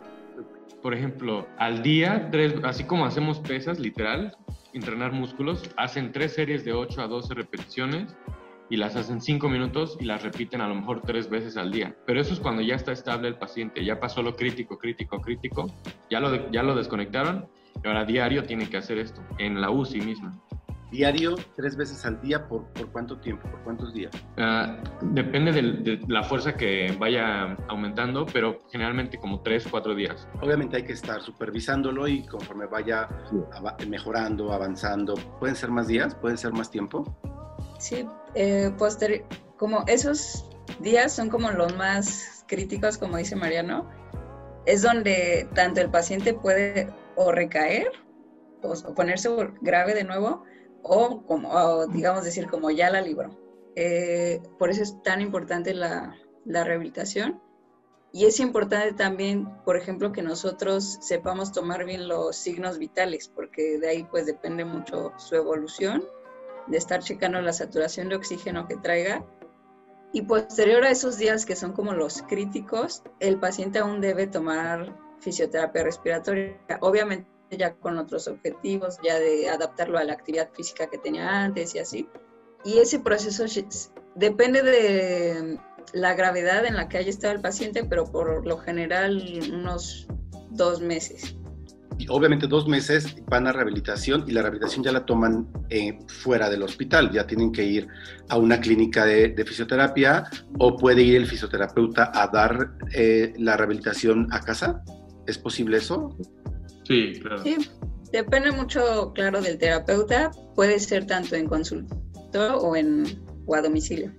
por 0.86 0.94
ejemplo, 0.94 1.48
al 1.58 1.82
día, 1.82 2.28
tres, 2.30 2.54
así 2.62 2.84
como 2.84 3.06
hacemos 3.06 3.40
pesas, 3.40 3.80
literal, 3.80 4.36
entrenar 4.76 5.12
músculos, 5.12 5.70
hacen 5.76 6.12
tres 6.12 6.34
series 6.34 6.64
de 6.64 6.72
8 6.72 7.02
a 7.02 7.08
12 7.08 7.34
repeticiones 7.34 8.16
y 8.68 8.76
las 8.76 8.96
hacen 8.96 9.20
5 9.20 9.48
minutos 9.48 9.96
y 10.00 10.04
las 10.04 10.22
repiten 10.22 10.60
a 10.60 10.68
lo 10.68 10.74
mejor 10.74 11.02
tres 11.02 11.30
veces 11.30 11.56
al 11.56 11.72
día. 11.72 11.96
Pero 12.06 12.20
eso 12.20 12.34
es 12.34 12.40
cuando 12.40 12.62
ya 12.62 12.74
está 12.74 12.92
estable 12.92 13.28
el 13.28 13.36
paciente, 13.36 13.84
ya 13.84 14.00
pasó 14.00 14.22
lo 14.22 14.36
crítico, 14.36 14.78
crítico, 14.78 15.20
crítico, 15.20 15.66
ya 16.10 16.20
lo, 16.20 16.50
ya 16.50 16.62
lo 16.62 16.74
desconectaron 16.74 17.48
y 17.82 17.86
ahora 17.86 18.04
diario 18.04 18.44
tiene 18.44 18.68
que 18.68 18.76
hacer 18.76 18.98
esto, 18.98 19.22
en 19.38 19.60
la 19.60 19.70
UCI 19.70 20.00
misma 20.00 20.40
diario, 20.90 21.34
tres 21.56 21.76
veces 21.76 22.04
al 22.04 22.20
día, 22.20 22.46
¿por, 22.46 22.66
por 22.72 22.90
cuánto 22.92 23.18
tiempo? 23.18 23.48
¿Por 23.50 23.62
cuántos 23.62 23.92
días? 23.92 24.12
Uh, 24.38 24.76
depende 25.12 25.52
de, 25.52 25.62
de, 25.62 26.00
la 26.08 26.22
fuerza 26.22 26.54
que 26.54 26.96
vaya 26.98 27.56
aumentando, 27.68 28.26
pero 28.26 28.60
generalmente 28.70 29.18
como 29.18 29.40
tres, 29.40 29.66
cuatro 29.70 29.94
días. 29.94 30.28
Obviamente 30.40 30.76
hay 30.76 30.84
que 30.84 30.92
estar 30.92 31.20
supervisándolo 31.22 32.06
y 32.06 32.24
conforme 32.26 32.66
vaya 32.66 33.08
sí. 33.30 33.86
mejorando, 33.88 34.52
avanzando, 34.52 35.14
¿pueden 35.40 35.56
ser 35.56 35.70
más 35.70 35.88
días? 35.88 36.14
¿Pueden 36.14 36.38
ser 36.38 36.52
más 36.52 36.70
tiempo? 36.70 37.16
Sí, 37.78 38.06
eh, 38.34 38.72
como 39.56 39.84
esos 39.86 40.48
días 40.80 41.12
son 41.12 41.28
como 41.28 41.50
los 41.50 41.76
más 41.76 42.44
críticos, 42.46 42.98
como 42.98 43.16
dice 43.16 43.36
Mariano, 43.36 43.88
es 44.66 44.82
donde 44.82 45.48
tanto 45.54 45.80
el 45.80 45.90
paciente 45.90 46.34
puede 46.34 46.88
o 47.16 47.32
recaer 47.32 47.88
o, 48.62 48.72
o 48.72 48.94
ponerse 48.94 49.28
grave 49.60 49.94
de 49.94 50.04
nuevo, 50.04 50.44
o, 50.88 51.22
como, 51.26 51.86
digamos 51.88 52.24
decir, 52.24 52.48
como 52.48 52.70
ya 52.70 52.90
la 52.90 53.00
libró. 53.00 53.36
Eh, 53.74 54.40
por 54.58 54.70
eso 54.70 54.82
es 54.82 55.02
tan 55.02 55.20
importante 55.20 55.74
la, 55.74 56.16
la 56.44 56.64
rehabilitación. 56.64 57.40
Y 58.12 58.24
es 58.24 58.40
importante 58.40 58.92
también, 58.94 59.46
por 59.64 59.76
ejemplo, 59.76 60.12
que 60.12 60.22
nosotros 60.22 60.98
sepamos 61.02 61.52
tomar 61.52 61.84
bien 61.84 62.08
los 62.08 62.36
signos 62.36 62.78
vitales, 62.78 63.28
porque 63.28 63.78
de 63.78 63.88
ahí 63.88 64.04
pues 64.10 64.24
depende 64.24 64.64
mucho 64.64 65.12
su 65.18 65.34
evolución, 65.34 66.02
de 66.66 66.78
estar 66.78 67.02
checando 67.02 67.40
la 67.42 67.52
saturación 67.52 68.08
de 68.08 68.16
oxígeno 68.16 68.66
que 68.66 68.76
traiga. 68.76 69.24
Y 70.12 70.22
posterior 70.22 70.84
a 70.84 70.90
esos 70.90 71.18
días 71.18 71.44
que 71.44 71.56
son 71.56 71.72
como 71.72 71.92
los 71.92 72.22
críticos, 72.22 73.02
el 73.20 73.38
paciente 73.38 73.80
aún 73.80 74.00
debe 74.00 74.26
tomar 74.26 74.96
fisioterapia 75.20 75.82
respiratoria. 75.82 76.56
Obviamente 76.80 77.35
ya 77.50 77.74
con 77.74 77.98
otros 77.98 78.28
objetivos, 78.28 78.98
ya 79.02 79.18
de 79.18 79.48
adaptarlo 79.48 79.98
a 79.98 80.04
la 80.04 80.14
actividad 80.14 80.50
física 80.52 80.88
que 80.88 80.98
tenía 80.98 81.44
antes 81.44 81.74
y 81.74 81.78
así. 81.78 82.08
Y 82.64 82.78
ese 82.78 82.98
proceso 82.98 83.44
depende 84.14 84.62
de 84.62 85.58
la 85.92 86.14
gravedad 86.14 86.66
en 86.66 86.76
la 86.76 86.88
que 86.88 86.98
haya 86.98 87.10
estado 87.10 87.34
el 87.34 87.40
paciente, 87.40 87.84
pero 87.84 88.10
por 88.10 88.46
lo 88.46 88.58
general 88.58 89.22
unos 89.52 90.08
dos 90.50 90.80
meses. 90.80 91.36
Y 91.98 92.06
obviamente 92.10 92.46
dos 92.46 92.68
meses 92.68 93.16
van 93.26 93.46
a 93.46 93.52
rehabilitación 93.52 94.24
y 94.26 94.32
la 94.32 94.42
rehabilitación 94.42 94.84
ya 94.84 94.92
la 94.92 95.06
toman 95.06 95.48
eh, 95.70 95.98
fuera 96.08 96.50
del 96.50 96.62
hospital, 96.62 97.10
ya 97.10 97.26
tienen 97.26 97.52
que 97.52 97.64
ir 97.64 97.88
a 98.28 98.36
una 98.36 98.60
clínica 98.60 99.06
de, 99.06 99.28
de 99.28 99.44
fisioterapia 99.46 100.24
o 100.58 100.76
puede 100.76 101.02
ir 101.02 101.16
el 101.16 101.26
fisioterapeuta 101.26 102.12
a 102.14 102.26
dar 102.26 102.72
eh, 102.92 103.32
la 103.38 103.56
rehabilitación 103.56 104.28
a 104.30 104.40
casa. 104.40 104.82
¿Es 105.26 105.38
posible 105.38 105.78
eso? 105.78 106.14
Sí, 106.86 107.14
claro. 107.20 107.42
Sí, 107.42 107.56
depende 108.12 108.52
mucho, 108.52 109.12
claro, 109.12 109.40
del 109.40 109.58
terapeuta. 109.58 110.30
Puede 110.54 110.78
ser 110.78 111.06
tanto 111.06 111.34
en 111.34 111.46
consultorio 111.46 112.58
o, 112.58 112.76
en, 112.76 113.04
o 113.46 113.54
a 113.54 113.62
domicilio. 113.62 114.12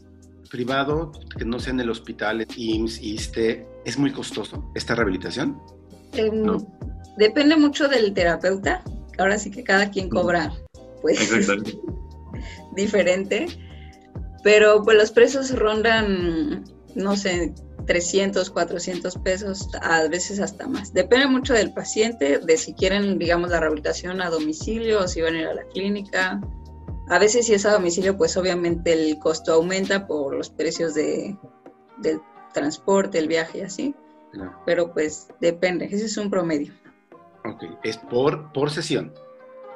Privado, 0.50 1.12
que 1.38 1.46
no 1.46 1.60
sea 1.60 1.74
en 1.74 1.82
el 1.82 1.90
hospital, 1.90 2.46
IMSS, 2.56 3.02
ISTE, 3.02 3.68
¿es 3.86 3.98
muy 3.98 4.12
costoso 4.12 4.72
esta 4.76 4.96
rehabilitación? 4.96 5.60
Eh, 6.14 6.30
no. 6.32 6.58
Depende 7.18 7.58
mucho 7.58 7.88
del 7.88 8.14
terapeuta. 8.14 8.84
Ahora 9.18 9.38
sí 9.38 9.50
que 9.50 9.64
cada 9.64 9.90
quien 9.90 10.10
cobra, 10.10 10.54
pues, 11.02 11.20
diferente. 12.76 13.48
Pero 14.44 14.84
pues 14.84 14.98
los 14.98 15.12
precios 15.12 15.58
rondan, 15.58 16.64
no 16.96 17.16
sé, 17.16 17.54
300, 17.88 18.52
400 18.52 19.18
pesos, 19.18 19.70
a 19.82 20.08
veces 20.10 20.40
hasta 20.40 20.68
más. 20.68 20.94
Depende 20.94 21.28
mucho 21.28 21.54
del 21.54 21.74
paciente, 21.74 22.38
de 22.38 22.58
si 22.58 22.74
quieren, 22.74 23.18
digamos, 23.18 23.50
la 23.50 23.62
rehabilitación 23.62 24.22
a 24.22 24.30
domicilio 24.30 25.00
o 25.00 25.08
si 25.08 25.22
van 25.22 25.36
a 25.36 25.40
ir 25.40 25.48
a 25.48 25.54
la 25.54 25.64
clínica. 25.64 26.42
A 27.10 27.18
veces 27.18 27.48
si 27.48 27.54
es 27.54 27.66
a 27.66 27.72
domicilio, 27.72 28.18
pues 28.18 28.36
obviamente 28.36 28.92
el 28.92 29.18
costo 29.20 29.54
aumenta 29.54 30.06
por 30.06 30.36
los 30.36 30.50
precios 30.50 30.94
de, 30.94 31.38
del 31.98 32.20
transporte, 32.54 33.18
el 33.18 33.30
viaje 33.30 33.60
y 33.60 33.62
así. 33.62 33.96
Pero 34.66 34.94
pues 34.94 35.30
depende, 35.40 35.86
ese 35.86 36.06
es 36.06 36.18
un 36.18 36.30
promedio. 36.30 36.74
Ok, 37.46 37.64
es 37.84 37.98
por, 37.98 38.52
por 38.52 38.70
sesión. 38.70 39.14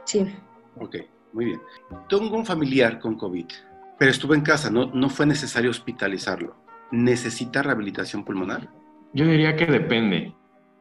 Sí. 0.04 0.36
Ok, 0.80 0.98
muy 1.32 1.46
bien. 1.46 1.62
Tengo 2.10 2.36
un 2.36 2.46
familiar 2.46 3.00
con 3.00 3.18
COVID, 3.18 3.46
pero 3.98 4.12
estuvo 4.12 4.36
en 4.36 4.42
casa, 4.42 4.70
no, 4.70 4.88
no 4.88 5.10
fue 5.10 5.26
necesario 5.26 5.72
hospitalizarlo. 5.72 6.61
¿Necesita 6.92 7.64
rehabilitación 7.64 8.24
pulmonar? 8.24 8.70
Yo 9.14 9.26
diría 9.26 9.56
que 9.56 9.66
depende. 9.66 10.34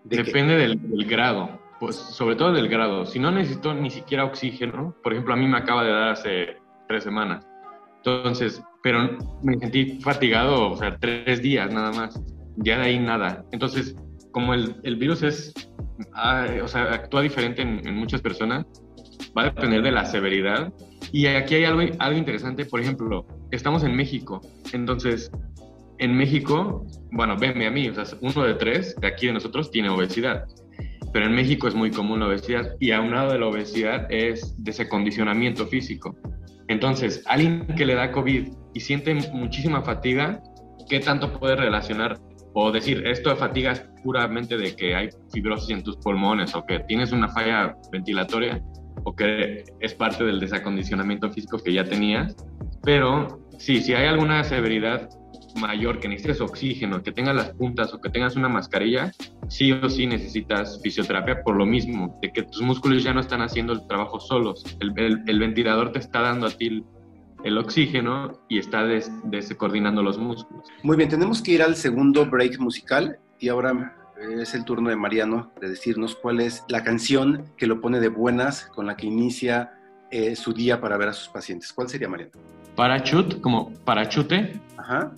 depende 0.04 0.56
del, 0.56 0.78
grado, 1.06 1.60
pues 1.78 1.96
sobre 1.96 2.36
todo 2.36 2.52
del 2.52 2.68
grado. 2.68 3.06
Si 3.06 3.18
no 3.18 3.30
necesito 3.30 3.74
ni 3.74 3.90
siquiera 3.90 4.24
oxígeno, 4.24 4.94
por 5.02 5.12
ejemplo, 5.12 5.34
a 5.34 5.36
mí 5.36 5.46
me 5.46 5.58
acaba 5.58 5.84
de 5.84 5.90
dar 5.90 6.08
hace 6.10 6.56
tres 6.88 7.04
semanas. 7.04 7.46
Entonces, 7.98 8.62
pero 8.82 9.18
me 9.42 9.58
sentí 9.58 10.00
fatigado, 10.00 10.70
o 10.70 10.76
sea, 10.76 10.96
tres 10.96 11.42
días 11.42 11.72
nada 11.72 11.92
más. 11.92 12.20
Ya 12.56 12.78
de 12.78 12.84
ahí 12.84 12.98
nada. 12.98 13.44
Entonces, 13.52 13.96
como 14.32 14.54
el, 14.54 14.76
el 14.82 14.96
virus 14.96 15.22
es, 15.22 15.52
ah, 16.14 16.46
o 16.62 16.68
sea, 16.68 16.94
actúa 16.94 17.22
diferente 17.22 17.62
en, 17.62 17.86
en, 17.86 17.94
muchas 17.94 18.20
personas, 18.20 18.66
va 19.36 19.42
a 19.42 19.44
depender 19.46 19.82
de 19.82 19.90
la 19.92 20.04
severidad. 20.04 20.72
Y 21.12 21.26
aquí 21.26 21.56
hay 21.56 21.64
algo, 21.64 21.82
algo 21.98 22.18
interesante, 22.18 22.64
por 22.64 22.80
ejemplo, 22.80 23.26
estamos 23.50 23.82
en 23.82 23.96
México, 23.96 24.40
entonces 24.72 25.30
en 26.00 26.16
México, 26.16 26.86
bueno, 27.12 27.36
venme 27.36 27.66
a 27.66 27.70
mí, 27.70 27.88
o 27.88 27.94
sea, 27.94 28.18
uno 28.22 28.44
de 28.44 28.54
tres 28.54 28.96
de 29.00 29.06
aquí 29.06 29.26
de 29.26 29.34
nosotros 29.34 29.70
tiene 29.70 29.90
obesidad. 29.90 30.46
Pero 31.12 31.26
en 31.26 31.34
México 31.34 31.68
es 31.68 31.74
muy 31.74 31.90
común 31.90 32.20
la 32.20 32.26
obesidad 32.26 32.74
y 32.80 32.92
a 32.92 33.00
un 33.00 33.10
lado 33.10 33.32
de 33.32 33.38
la 33.38 33.46
obesidad 33.46 34.06
es 34.10 34.54
de 34.62 34.70
ese 34.70 34.88
condicionamiento 34.88 35.66
físico. 35.66 36.16
Entonces, 36.68 37.22
alguien 37.26 37.66
que 37.76 37.84
le 37.84 37.94
da 37.94 38.12
COVID 38.12 38.48
y 38.72 38.80
siente 38.80 39.14
muchísima 39.32 39.82
fatiga, 39.82 40.42
¿qué 40.88 41.00
tanto 41.00 41.38
puede 41.38 41.56
relacionar 41.56 42.18
o 42.54 42.72
decir 42.72 43.06
esto 43.06 43.30
de 43.30 43.36
fatiga 43.36 43.72
es 43.72 43.84
puramente 44.02 44.56
de 44.56 44.74
que 44.74 44.94
hay 44.94 45.10
fibrosis 45.32 45.70
en 45.70 45.82
tus 45.82 45.98
pulmones 45.98 46.54
o 46.54 46.64
que 46.64 46.80
tienes 46.80 47.12
una 47.12 47.28
falla 47.28 47.76
ventilatoria 47.92 48.62
o 49.04 49.14
que 49.14 49.64
es 49.80 49.94
parte 49.94 50.24
del 50.24 50.40
desacondicionamiento 50.40 51.30
físico 51.30 51.58
que 51.58 51.74
ya 51.74 51.84
tenías? 51.84 52.34
Pero 52.84 53.40
sí, 53.58 53.82
si 53.82 53.92
hay 53.92 54.06
alguna 54.06 54.42
severidad 54.44 55.10
mayor, 55.56 56.00
que 56.00 56.08
necesites 56.08 56.40
oxígeno, 56.40 57.02
que 57.02 57.12
tengas 57.12 57.34
las 57.34 57.50
puntas 57.50 57.92
o 57.94 58.00
que 58.00 58.10
tengas 58.10 58.36
una 58.36 58.48
mascarilla, 58.48 59.12
sí 59.48 59.72
o 59.72 59.88
sí 59.88 60.06
necesitas 60.06 60.80
fisioterapia 60.82 61.42
por 61.42 61.56
lo 61.56 61.66
mismo, 61.66 62.18
de 62.22 62.32
que 62.32 62.42
tus 62.42 62.62
músculos 62.62 63.02
ya 63.02 63.12
no 63.12 63.20
están 63.20 63.42
haciendo 63.42 63.72
el 63.72 63.86
trabajo 63.86 64.20
solos. 64.20 64.64
El, 64.80 65.38
ventilador 65.38 65.92
te 65.92 65.98
está 65.98 66.20
dando 66.20 66.46
a 66.46 66.50
ti 66.50 66.84
el, 67.44 67.58
oxígeno 67.58 68.40
y 68.48 68.58
está 68.58 68.84
descoordinando 68.84 70.02
los 70.02 70.18
músculos. 70.18 70.64
Muy 70.82 70.96
bien, 70.96 71.08
tenemos 71.08 71.42
que 71.42 71.52
ir 71.52 71.62
al 71.62 71.76
segundo 71.76 72.26
break 72.26 72.58
musical 72.58 73.18
y 73.38 73.48
ahora 73.48 73.96
es 74.40 74.54
el 74.54 74.64
turno 74.64 74.90
de 74.90 74.96
Mariano 74.96 75.50
de 75.60 75.70
decirnos 75.70 76.14
cuál 76.14 76.40
es 76.40 76.64
la 76.68 76.84
canción 76.84 77.44
que 77.56 77.66
lo 77.66 77.80
pone 77.80 78.00
de 78.00 78.08
buenas, 78.08 78.66
con 78.66 78.86
la 78.86 78.96
que 78.96 79.06
inicia 79.06 79.72
eh, 80.10 80.36
su 80.36 80.52
día 80.52 80.80
para 80.80 80.96
ver 80.98 81.08
a 81.08 81.12
sus 81.12 81.28
pacientes. 81.28 81.72
¿Cuál 81.72 81.88
sería, 81.88 82.08
Mariano? 82.08 82.32
Parachute, 82.76 83.40
como 83.40 83.72
parachute. 83.84 84.60
Ajá 84.76 85.12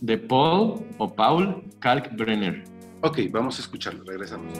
de 0.00 0.16
Paul 0.16 0.84
o 0.98 1.08
Paul 1.08 1.64
Kalkbrenner. 1.80 2.64
Ok, 3.02 3.18
vamos 3.30 3.58
a 3.58 3.60
escucharlo, 3.62 4.04
regresamos. 4.04 4.58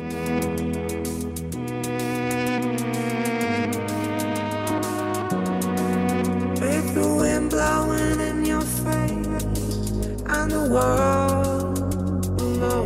With 6.61 6.95
the 6.95 7.07
wind 7.19 7.51
blowing 7.51 8.21
in 8.21 8.45
your 8.45 8.61
face 8.63 9.97
and 10.27 10.51
the 10.51 10.69
world 10.71 12.37
below, 12.37 12.85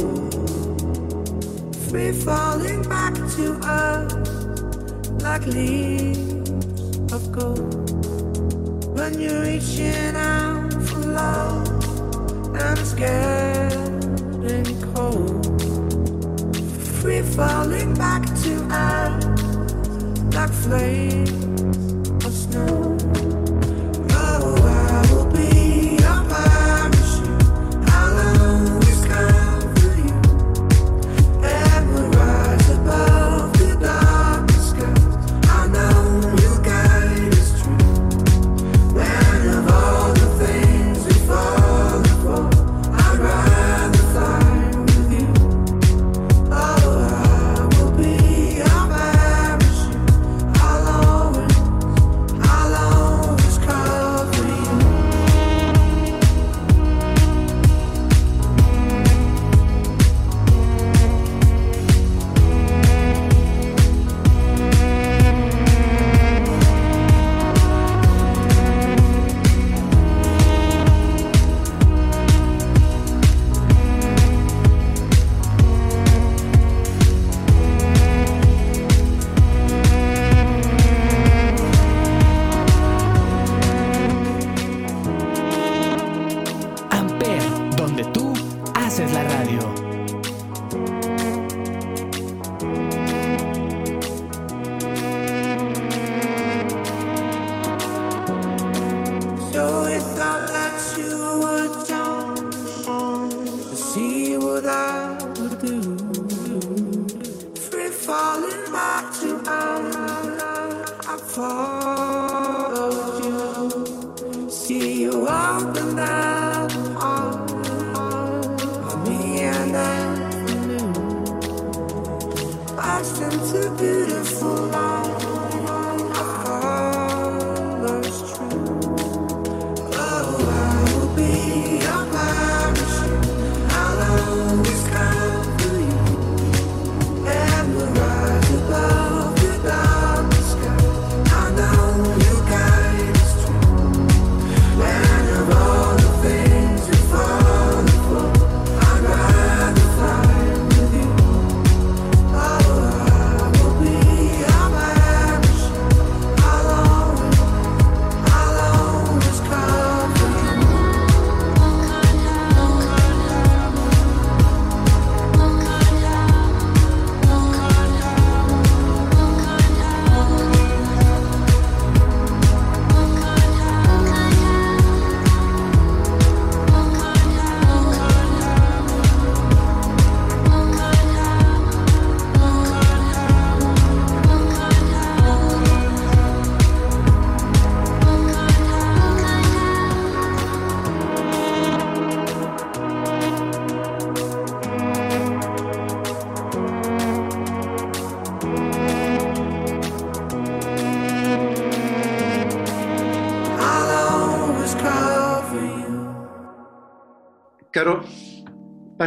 free 1.88 2.12
falling 2.12 2.82
back 2.88 3.14
to 3.14 3.58
earth 3.66 5.22
like 5.22 5.46
leaves 5.46 6.50
of 7.12 7.32
gold. 7.32 7.74
When 8.96 9.20
you're 9.20 9.42
reaching 9.42 10.14
out 10.16 10.72
for 10.84 10.98
love. 10.98 11.57
And 12.68 12.78
it's 12.78 12.92
getting 12.94 14.64
cold. 14.94 15.44
Free 17.00 17.22
falling 17.22 17.94
back 17.94 18.22
to 18.42 18.52
earth 18.70 20.35
like 20.35 20.50
flames 20.50 21.47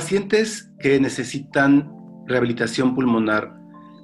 pacientes 0.01 0.67
que 0.79 0.99
necesitan 0.99 1.87
rehabilitación 2.25 2.95
pulmonar. 2.95 3.53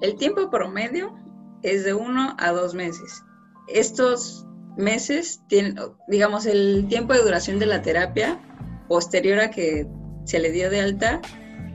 El 0.02 0.16
tiempo 0.16 0.48
promedio 0.52 1.16
es 1.64 1.86
de 1.86 1.96
uno 1.96 2.36
a 2.38 2.52
dos 2.52 2.76
meses. 2.76 3.24
Estos 3.68 4.46
meses 4.78 5.42
tienen, 5.48 5.76
digamos, 6.08 6.46
el 6.46 6.86
tiempo 6.88 7.14
de 7.14 7.24
duración 7.24 7.58
de 7.58 7.66
la 7.66 7.82
terapia 7.82 8.40
posterior 8.88 9.40
a 9.40 9.50
que 9.50 9.88
se 10.26 10.38
le 10.38 10.52
dio 10.52 10.70
de 10.70 10.82
alta 10.82 11.20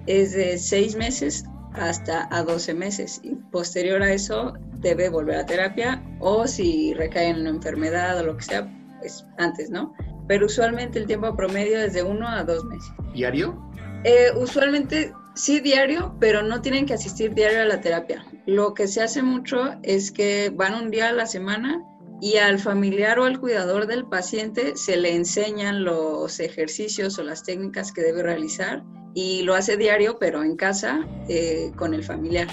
es 0.06 0.34
de 0.34 0.56
seis 0.56 0.94
meses 0.94 1.44
hasta 1.72 2.28
a 2.30 2.44
12 2.44 2.74
meses 2.74 3.20
y 3.24 3.34
posterior 3.50 4.04
a 4.04 4.12
eso 4.12 4.52
debe 4.78 5.08
volver 5.08 5.38
a 5.38 5.46
terapia 5.46 6.00
o 6.20 6.46
si 6.46 6.94
recae 6.94 7.26
en 7.26 7.40
una 7.40 7.50
enfermedad 7.50 8.20
o 8.20 8.22
lo 8.22 8.36
que 8.36 8.44
sea, 8.44 8.70
pues 9.00 9.26
antes, 9.38 9.68
¿no? 9.68 9.92
Pero 10.28 10.46
usualmente 10.46 11.00
el 11.00 11.06
tiempo 11.06 11.34
promedio 11.34 11.80
es 11.80 11.92
de 11.94 12.04
uno 12.04 12.28
a 12.28 12.44
dos 12.44 12.64
meses. 12.66 12.92
¿Diario? 13.14 13.71
Eh, 14.04 14.30
usualmente 14.36 15.12
sí 15.34 15.60
diario, 15.60 16.16
pero 16.20 16.42
no 16.42 16.60
tienen 16.60 16.86
que 16.86 16.94
asistir 16.94 17.34
diario 17.34 17.62
a 17.62 17.64
la 17.64 17.80
terapia. 17.80 18.24
Lo 18.46 18.74
que 18.74 18.88
se 18.88 19.02
hace 19.02 19.22
mucho 19.22 19.76
es 19.82 20.10
que 20.10 20.50
van 20.54 20.74
un 20.74 20.90
día 20.90 21.08
a 21.08 21.12
la 21.12 21.26
semana 21.26 21.82
y 22.20 22.36
al 22.36 22.58
familiar 22.58 23.18
o 23.18 23.24
al 23.24 23.40
cuidador 23.40 23.86
del 23.86 24.04
paciente 24.04 24.76
se 24.76 24.96
le 24.96 25.14
enseñan 25.14 25.84
los 25.84 26.38
ejercicios 26.40 27.18
o 27.18 27.24
las 27.24 27.42
técnicas 27.42 27.92
que 27.92 28.02
debe 28.02 28.22
realizar 28.22 28.84
y 29.14 29.42
lo 29.42 29.54
hace 29.54 29.76
diario, 29.76 30.18
pero 30.18 30.42
en 30.42 30.56
casa 30.56 31.00
eh, 31.28 31.72
con 31.76 31.94
el 31.94 32.04
familiar. 32.04 32.48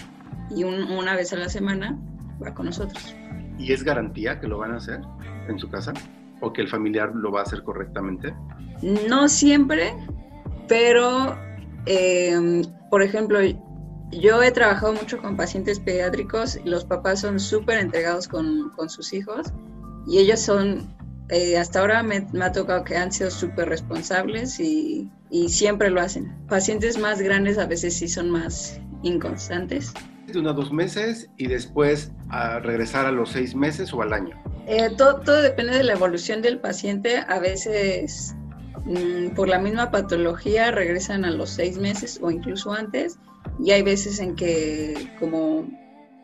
Y 0.50 0.64
una 0.64 1.16
vez 1.16 1.32
a 1.34 1.36
la 1.36 1.50
semana 1.50 2.00
va 2.44 2.54
con 2.54 2.66
nosotros. 2.66 3.16
¿Y 3.60 3.72
es 3.72 3.84
garantía 3.84 4.40
que 4.40 4.48
lo 4.48 4.58
van 4.58 4.72
a 4.72 4.78
hacer 4.78 5.02
en 5.48 5.60
su 5.60 5.70
casa? 5.70 5.94
¿O 6.42 6.52
que 6.54 6.62
el 6.62 6.68
familiar 6.68 7.12
lo 7.14 7.32
va 7.32 7.42
a 7.42 7.44
hacer 7.44 7.64
correctamente? 7.64 8.34
No 9.08 9.28
siempre, 9.30 9.94
pero 10.70 11.38
eh, 11.86 12.62
por 12.90 13.02
ejemplo, 13.02 13.40
yo 14.12 14.42
he 14.42 14.52
trabajado 14.52 14.94
mucho 14.94 15.20
con 15.20 15.36
pacientes 15.36 15.80
pediátricos 15.80 16.60
y 16.64 16.70
los 16.70 16.86
papás 16.86 17.22
son 17.22 17.40
súper 17.40 17.80
entregados 17.80 18.28
con, 18.28 18.70
con, 18.76 18.90
sus 18.90 19.14
hijos 19.14 19.54
y 20.08 20.20
ellos 20.20 20.40
son, 20.40 20.96
eh, 21.30 21.58
hasta 21.58 21.80
ahora 21.80 22.04
me, 22.04 22.28
me, 22.32 22.46
ha 22.46 22.52
tocado 22.52 22.84
que 22.84 22.98
han 22.98 23.12
sido 23.12 23.30
súper 23.30 23.70
responsables 23.70 24.60
y, 24.60 25.12
y, 25.30 25.50
siempre 25.50 25.90
lo 25.90 26.02
hacen. 26.02 26.36
Pacientes 26.48 26.98
más 26.98 27.22
grandes 27.22 27.58
a 27.58 27.66
veces 27.66 27.96
sí 27.96 28.08
son 28.08 28.30
más 28.30 28.80
inconstantes. 29.04 29.94
De 30.26 30.40
unos 30.40 30.56
dos 30.56 30.72
meses 30.72 31.30
y 31.38 31.48
después 31.48 32.12
a 32.30 32.60
regresar 32.60 33.06
a 33.08 33.12
los 33.12 33.32
seis 33.32 33.56
meses 33.56 33.94
o 33.94 34.02
al 34.02 34.14
año. 34.14 34.40
Eh, 34.68 34.90
todo, 34.96 35.22
todo 35.22 35.42
depende 35.42 35.76
de 35.76 35.84
la 35.84 35.94
evolución 35.94 36.44
del 36.44 36.60
paciente. 36.60 37.18
A 37.28 37.40
veces 37.40 38.36
por 39.36 39.48
la 39.48 39.60
misma 39.60 39.92
patología 39.92 40.72
regresan 40.72 41.26
a 41.26 41.32
los 41.32 41.52
seis 41.52 41.78
meses 41.78 42.20
o 42.22 42.32
incluso 42.32 42.74
antes 42.74 43.20
y 43.60 43.72
hay 43.72 43.84
veces 43.84 44.20
en 44.20 44.36
que 44.36 44.96
como 45.20 45.68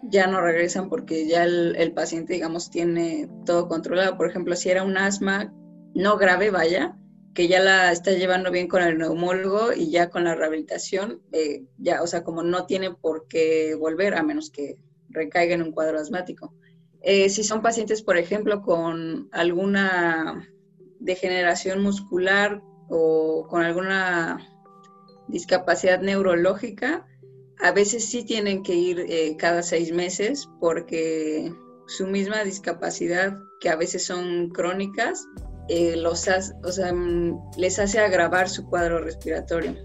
ya 0.09 0.27
no 0.27 0.41
regresan 0.41 0.89
porque 0.89 1.27
ya 1.27 1.43
el, 1.43 1.91
paciente, 1.93 2.33
digamos, 2.33 2.69
tiene 2.69 3.29
todo 3.45 3.67
controlado. 3.67 4.17
Por 4.17 4.29
ejemplo, 4.29 4.55
si 4.55 4.69
era 4.69 4.83
un 4.83 4.97
asma 4.97 5.53
no 5.93 6.17
grave, 6.17 6.51
vaya, 6.51 6.95
que 7.33 7.47
ya 7.47 7.61
la 7.61 7.91
está 7.91 8.11
llevando 8.11 8.51
bien 8.51 8.67
con 8.67 8.83
el 8.83 8.97
neumólogo 8.97 9.73
y 9.73 9.89
ya 9.89 10.09
con 10.09 10.25
la 10.25 10.35
rehabilitación, 10.35 11.21
eh, 11.31 11.63
ya, 11.77 12.01
o 12.01 12.07
sea, 12.07 12.23
como 12.23 12.43
no 12.43 12.65
tiene 12.65 12.91
por 12.91 13.27
qué 13.27 13.75
volver 13.75 14.15
a 14.15 14.23
menos 14.23 14.51
que 14.51 14.77
recaiga 15.09 15.55
en 15.55 15.63
un 15.63 15.71
cuadro 15.71 15.99
asmático. 15.99 16.53
Eh, 17.01 17.29
si 17.29 17.43
son 17.43 17.61
pacientes, 17.61 18.01
por 18.01 18.17
ejemplo, 18.17 18.61
con 18.61 19.29
alguna 19.31 20.47
degeneración 21.05 21.81
muscular 21.81 22.61
o 22.89 23.47
con 23.47 23.63
alguna 23.63 24.39
discapacidad 25.27 26.01
neurológica, 26.01 27.05
a 27.61 27.71
veces 27.71 28.05
sí 28.05 28.25
tienen 28.25 28.63
que 28.63 28.73
ir 28.73 29.05
eh, 29.07 29.35
cada 29.37 29.63
seis 29.63 29.93
meses 29.93 30.49
porque 30.59 31.53
su 31.87 32.07
misma 32.07 32.43
discapacidad, 32.43 33.37
que 33.61 33.69
a 33.69 33.75
veces 33.75 34.05
son 34.05 34.49
crónicas, 34.49 35.25
eh, 35.69 35.95
los 35.95 36.27
o 36.63 36.71
sea, 36.71 36.93
mm, 36.93 37.51
les 37.57 37.79
hace 37.79 37.99
agravar 37.99 38.49
su 38.49 38.65
cuadro 38.67 38.99
respiratorio. 38.99 39.75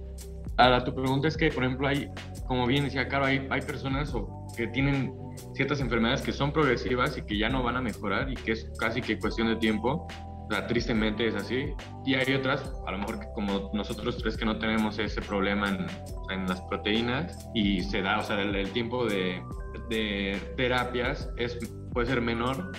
Ahora, 0.57 0.85
tu 0.85 0.95
pregunta 0.95 1.29
es 1.29 1.37
que, 1.37 1.51
por 1.51 1.65
ejemplo, 1.65 1.89
hay, 1.89 2.11
como 2.47 2.67
bien 2.67 2.85
decía 2.85 3.09
Caro, 3.09 3.27
hay, 3.27 3.47
hay 3.51 3.61
personas 3.63 4.13
que 4.57 4.67
tienen 4.69 5.15
ciertas 5.55 5.81
enfermedades 5.81 6.21
que 6.23 6.33
son 6.33 6.53
progresivas 6.53 7.17
y 7.17 7.23
que 7.23 7.39
ya 7.39 7.49
no 7.49 7.63
van 7.63 7.77
a 7.77 7.81
mejorar 7.81 8.31
y 8.31 8.35
que 8.35 8.53
es 8.53 8.71
casi 8.79 9.01
que 9.01 9.19
cuestión 9.19 9.49
de 9.49 9.57
tiempo 9.57 10.07
sea, 10.51 10.67
tristemente 10.67 11.27
es 11.27 11.35
así. 11.35 11.67
Y 12.05 12.15
hay 12.15 12.35
otras, 12.35 12.73
a 12.87 12.93
lo 12.93 12.99
mejor 12.99 13.21
como 13.35 13.71
nosotros 13.73 14.19
tres 14.19 14.37
que 14.37 14.45
no 14.45 14.59
tenemos 14.59 14.99
ese 14.99 15.21
problema 15.23 15.69
en, 15.69 15.87
en 16.31 16.47
las 16.47 16.61
proteínas 16.63 17.49
y 17.55 17.83
se 17.83 18.03
da, 18.03 18.19
o 18.19 18.23
sea, 18.23 18.41
el, 18.41 18.71
tiempo 18.73 19.07
de, 19.07 19.43
de, 19.89 20.39
terapias 20.57 21.31
es, 21.37 21.59
puede 21.93 22.09
ser 22.09 22.21
menor. 22.21 22.73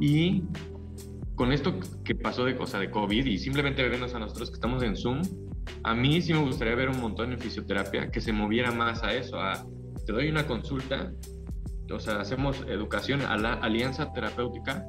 Y 0.00 0.44
con 1.34 1.52
esto 1.52 1.78
que 2.04 2.14
pasó 2.14 2.44
de 2.44 2.56
cosa 2.56 2.78
de 2.78 2.90
COVID 2.90 3.26
y 3.26 3.38
simplemente 3.38 3.82
vernos 3.88 4.14
a 4.14 4.18
nosotros 4.18 4.50
que 4.50 4.54
estamos 4.54 4.82
en 4.82 4.96
Zoom, 4.96 5.22
a 5.82 5.94
mí 5.94 6.20
sí 6.20 6.32
me 6.32 6.40
gustaría 6.40 6.74
ver 6.74 6.88
un 6.88 7.00
montón 7.00 7.32
en 7.32 7.38
fisioterapia 7.38 8.10
que 8.10 8.20
se 8.20 8.32
moviera 8.32 8.70
más 8.70 9.02
a 9.02 9.14
eso, 9.14 9.38
a 9.40 9.64
te 10.06 10.12
doy 10.12 10.28
una 10.28 10.46
consulta, 10.46 11.12
o 11.90 11.98
sea, 11.98 12.20
hacemos 12.20 12.62
educación 12.68 13.22
a 13.22 13.36
la 13.36 13.54
alianza 13.54 14.12
terapéutica 14.12 14.84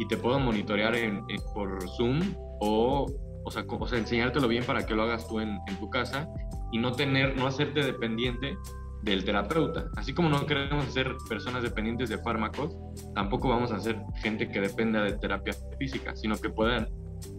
y 0.00 0.08
te 0.08 0.16
puedo 0.16 0.40
monitorear 0.40 0.96
en, 0.96 1.22
por 1.54 1.78
Zoom 1.90 2.34
o, 2.60 3.06
o, 3.44 3.50
sea, 3.50 3.64
o 3.68 3.86
sea, 3.86 3.98
enseñártelo 3.98 4.48
bien 4.48 4.64
para 4.64 4.86
que 4.86 4.94
lo 4.94 5.02
hagas 5.02 5.28
tú 5.28 5.40
en, 5.40 5.58
en, 5.68 5.76
tu 5.78 5.90
casa 5.90 6.26
y 6.72 6.78
no 6.78 6.92
tener, 6.92 7.36
no 7.36 7.46
hacerte 7.46 7.84
dependiente 7.84 8.56
del 9.02 9.26
terapeuta. 9.26 9.90
Así 9.96 10.14
como 10.14 10.30
no 10.30 10.46
queremos 10.46 10.86
ser 10.86 11.14
personas 11.28 11.62
dependientes 11.62 12.08
de 12.08 12.16
fármacos, 12.16 12.74
tampoco 13.14 13.50
vamos 13.50 13.72
a 13.72 13.78
ser 13.78 14.00
gente 14.22 14.48
que 14.48 14.60
dependa 14.62 15.02
de 15.02 15.18
terapia 15.18 15.52
física, 15.78 16.16
sino 16.16 16.34
que 16.36 16.48
puedan 16.48 16.88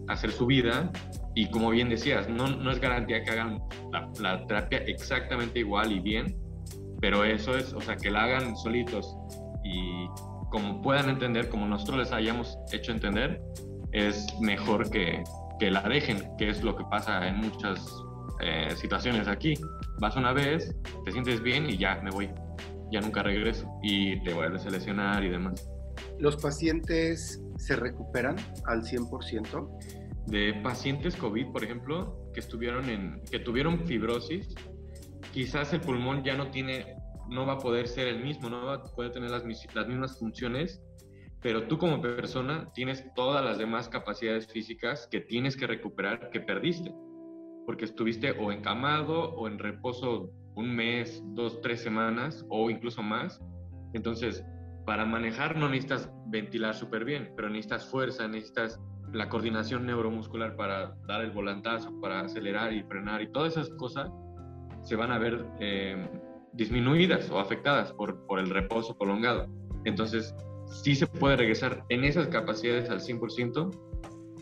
hacer 0.06 0.30
su 0.30 0.46
vida 0.46 0.88
y 1.34 1.50
como 1.50 1.70
bien 1.70 1.88
decías, 1.88 2.28
no, 2.28 2.46
no 2.46 2.70
es 2.70 2.80
garantía 2.80 3.24
que 3.24 3.30
hagan 3.32 3.58
la, 3.90 4.08
la 4.20 4.46
terapia 4.46 4.78
exactamente 4.86 5.58
igual 5.58 5.90
y 5.90 5.98
bien, 5.98 6.36
pero 7.00 7.24
eso 7.24 7.56
es, 7.56 7.72
o 7.72 7.80
sea, 7.80 7.96
que 7.96 8.08
la 8.08 8.22
hagan 8.22 8.56
solitos 8.56 9.16
y 9.64 10.06
como 10.52 10.82
puedan 10.82 11.08
entender, 11.08 11.48
como 11.48 11.66
nosotros 11.66 11.98
les 11.98 12.12
hayamos 12.12 12.58
hecho 12.72 12.92
entender, 12.92 13.42
es 13.92 14.26
mejor 14.38 14.90
que, 14.90 15.24
que 15.58 15.70
la 15.70 15.82
dejen, 15.82 16.36
que 16.36 16.50
es 16.50 16.62
lo 16.62 16.76
que 16.76 16.84
pasa 16.84 17.26
en 17.26 17.38
muchas 17.38 17.82
eh, 18.42 18.68
situaciones 18.76 19.28
aquí. 19.28 19.54
Vas 19.98 20.14
una 20.14 20.34
vez, 20.34 20.76
te 21.06 21.10
sientes 21.10 21.42
bien 21.42 21.70
y 21.70 21.78
ya 21.78 22.00
me 22.02 22.10
voy, 22.10 22.30
ya 22.92 23.00
nunca 23.00 23.22
regreso 23.22 23.66
y 23.82 24.22
te 24.24 24.34
vuelves 24.34 24.66
a 24.66 24.70
lesionar 24.70 25.24
y 25.24 25.30
demás. 25.30 25.66
¿Los 26.18 26.36
pacientes 26.36 27.42
se 27.56 27.74
recuperan 27.74 28.36
al 28.66 28.82
100%? 28.82 29.68
De 30.26 30.52
pacientes 30.62 31.16
COVID, 31.16 31.50
por 31.50 31.64
ejemplo, 31.64 32.30
que, 32.34 32.40
estuvieron 32.40 32.90
en, 32.90 33.22
que 33.30 33.38
tuvieron 33.38 33.86
fibrosis, 33.86 34.54
quizás 35.32 35.72
el 35.72 35.80
pulmón 35.80 36.22
ya 36.22 36.36
no 36.36 36.50
tiene 36.50 37.01
no 37.28 37.46
va 37.46 37.54
a 37.54 37.58
poder 37.58 37.88
ser 37.88 38.08
el 38.08 38.22
mismo, 38.22 38.50
no 38.50 38.66
va 38.66 38.74
a 38.74 38.82
poder 38.82 39.12
tener 39.12 39.30
las, 39.30 39.44
las 39.74 39.86
mismas 39.86 40.18
funciones, 40.18 40.82
pero 41.40 41.66
tú 41.66 41.78
como 41.78 42.00
persona 42.00 42.70
tienes 42.72 43.04
todas 43.14 43.44
las 43.44 43.58
demás 43.58 43.88
capacidades 43.88 44.46
físicas 44.46 45.08
que 45.10 45.20
tienes 45.20 45.56
que 45.56 45.66
recuperar 45.66 46.30
que 46.30 46.40
perdiste, 46.40 46.94
porque 47.66 47.84
estuviste 47.84 48.32
o 48.32 48.52
encamado 48.52 49.34
o 49.34 49.48
en 49.48 49.58
reposo 49.58 50.30
un 50.54 50.74
mes, 50.74 51.22
dos, 51.34 51.60
tres 51.60 51.82
semanas 51.82 52.44
o 52.48 52.70
incluso 52.70 53.02
más. 53.02 53.40
Entonces, 53.92 54.44
para 54.86 55.04
manejar 55.04 55.56
no 55.56 55.68
necesitas 55.68 56.10
ventilar 56.26 56.74
súper 56.74 57.04
bien, 57.04 57.32
pero 57.36 57.48
necesitas 57.48 57.86
fuerza, 57.86 58.28
necesitas 58.28 58.80
la 59.12 59.28
coordinación 59.28 59.86
neuromuscular 59.86 60.56
para 60.56 60.94
dar 61.06 61.22
el 61.22 61.30
volantazo, 61.30 62.00
para 62.00 62.20
acelerar 62.20 62.72
y 62.72 62.82
frenar 62.84 63.20
y 63.22 63.30
todas 63.30 63.52
esas 63.52 63.70
cosas 63.70 64.10
se 64.82 64.96
van 64.96 65.12
a 65.12 65.18
ver 65.18 65.46
eh, 65.60 66.08
disminuidas 66.52 67.30
o 67.30 67.38
afectadas 67.38 67.92
por, 67.92 68.26
por 68.26 68.38
el 68.38 68.50
reposo 68.50 68.96
prolongado. 68.96 69.46
Entonces, 69.84 70.34
sí 70.82 70.94
se 70.94 71.06
puede 71.06 71.36
regresar 71.36 71.84
en 71.88 72.04
esas 72.04 72.28
capacidades 72.28 72.90
al 72.90 73.00
100%. 73.00 73.70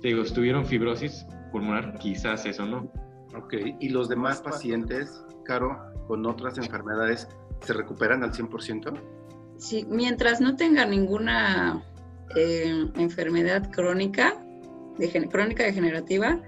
Te 0.00 0.08
digo, 0.08 0.22
estuvieron 0.22 0.66
fibrosis 0.66 1.26
pulmonar, 1.52 1.98
quizás 1.98 2.46
eso 2.46 2.64
no. 2.66 2.90
Ok, 3.36 3.54
¿y 3.78 3.88
los 3.90 4.08
demás 4.08 4.40
pacientes, 4.40 5.24
Caro, 5.44 5.78
con 6.06 6.26
otras 6.26 6.58
enfermedades, 6.58 7.28
se 7.60 7.72
recuperan 7.72 8.22
al 8.24 8.32
100%? 8.32 8.92
Sí, 9.56 9.86
mientras 9.88 10.40
no 10.40 10.56
tengan 10.56 10.90
ninguna 10.90 11.82
eh, 12.34 12.88
enfermedad 12.96 13.70
crónica, 13.70 14.42
de, 14.98 15.28
crónica 15.28 15.64
degenerativa, 15.64 16.40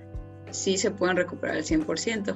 sí 0.50 0.76
se 0.76 0.90
pueden 0.90 1.16
recuperar 1.16 1.56
al 1.56 1.64
100%. 1.64 2.34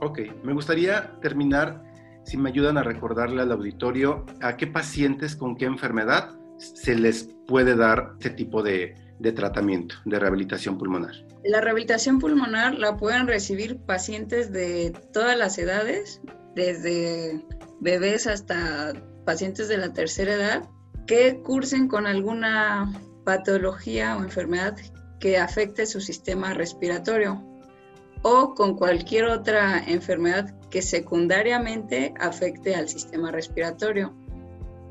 Ok, 0.00 0.20
me 0.42 0.52
gustaría 0.52 1.18
terminar 1.20 1.82
si 2.26 2.36
me 2.36 2.50
ayudan 2.50 2.76
a 2.76 2.82
recordarle 2.82 3.40
al 3.40 3.52
auditorio 3.52 4.26
a 4.42 4.56
qué 4.56 4.66
pacientes 4.66 5.36
con 5.36 5.56
qué 5.56 5.64
enfermedad 5.64 6.36
se 6.58 6.94
les 6.94 7.30
puede 7.46 7.76
dar 7.76 8.12
este 8.18 8.30
tipo 8.30 8.62
de 8.62 8.94
de 9.18 9.32
tratamiento, 9.32 9.96
de 10.04 10.18
rehabilitación 10.18 10.78
pulmonar? 10.78 11.14
La 11.44 11.60
rehabilitación 11.60 12.18
pulmonar 12.18 12.74
la 12.74 12.96
pueden 12.96 13.26
recibir 13.26 13.78
pacientes 13.78 14.52
de 14.52 14.92
todas 15.12 15.36
las 15.38 15.58
edades, 15.58 16.20
desde 16.54 17.44
bebés 17.80 18.26
hasta 18.26 18.92
pacientes 19.24 19.68
de 19.68 19.78
la 19.78 19.92
tercera 19.92 20.34
edad, 20.34 20.68
que 21.06 21.40
cursen 21.42 21.88
con 21.88 22.06
alguna 22.06 22.92
patología 23.24 24.16
o 24.16 24.22
enfermedad 24.22 24.76
que 25.20 25.38
afecte 25.38 25.86
su 25.86 26.00
sistema 26.00 26.52
respiratorio 26.54 27.42
o 28.22 28.54
con 28.54 28.76
cualquier 28.76 29.24
otra 29.24 29.82
enfermedad 29.86 30.54
que 30.70 30.82
secundariamente 30.82 32.14
afecte 32.18 32.74
al 32.74 32.88
sistema 32.88 33.30
respiratorio. 33.30 34.14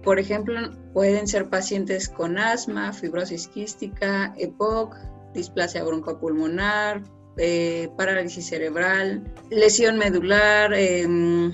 Por 0.04 0.20
ejemplo, 0.20 0.72
pueden 0.94 1.28
ser 1.28 1.50
pacientes 1.50 2.08
con 2.10 2.38
asma, 2.38 2.94
fibrosis 2.94 3.48
quística, 3.48 4.34
EPOC, 4.38 4.96
displasia 5.34 5.84
broncopulmonar, 5.84 7.02
eh, 7.38 7.90
parálisis 7.98 8.48
cerebral, 8.48 9.24
lesión 9.50 9.98
medular, 9.98 10.74
em, 10.74 11.52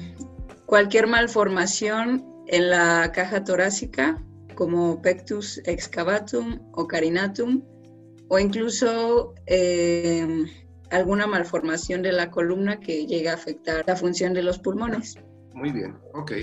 cualquier 0.65 1.07
malformación 1.07 2.25
en 2.47 2.69
la 2.69 3.11
caja 3.13 3.43
torácica 3.43 4.21
como 4.55 5.01
pectus 5.01 5.61
excavatum 5.65 6.59
o 6.73 6.87
carinatum 6.87 7.63
o 8.27 8.37
incluso 8.37 9.33
em, 9.47 10.45
alguna 10.91 11.27
malformación 11.27 12.01
de 12.01 12.11
la 12.11 12.29
columna 12.29 12.79
que 12.79 13.05
llegue 13.05 13.29
a 13.29 13.33
afectar 13.33 13.83
la 13.87 13.95
función 13.95 14.33
de 14.33 14.43
los 14.43 14.59
pulmones. 14.59 15.17
Muy 15.53 15.71
bien, 15.71 15.97
ok. 16.13 16.33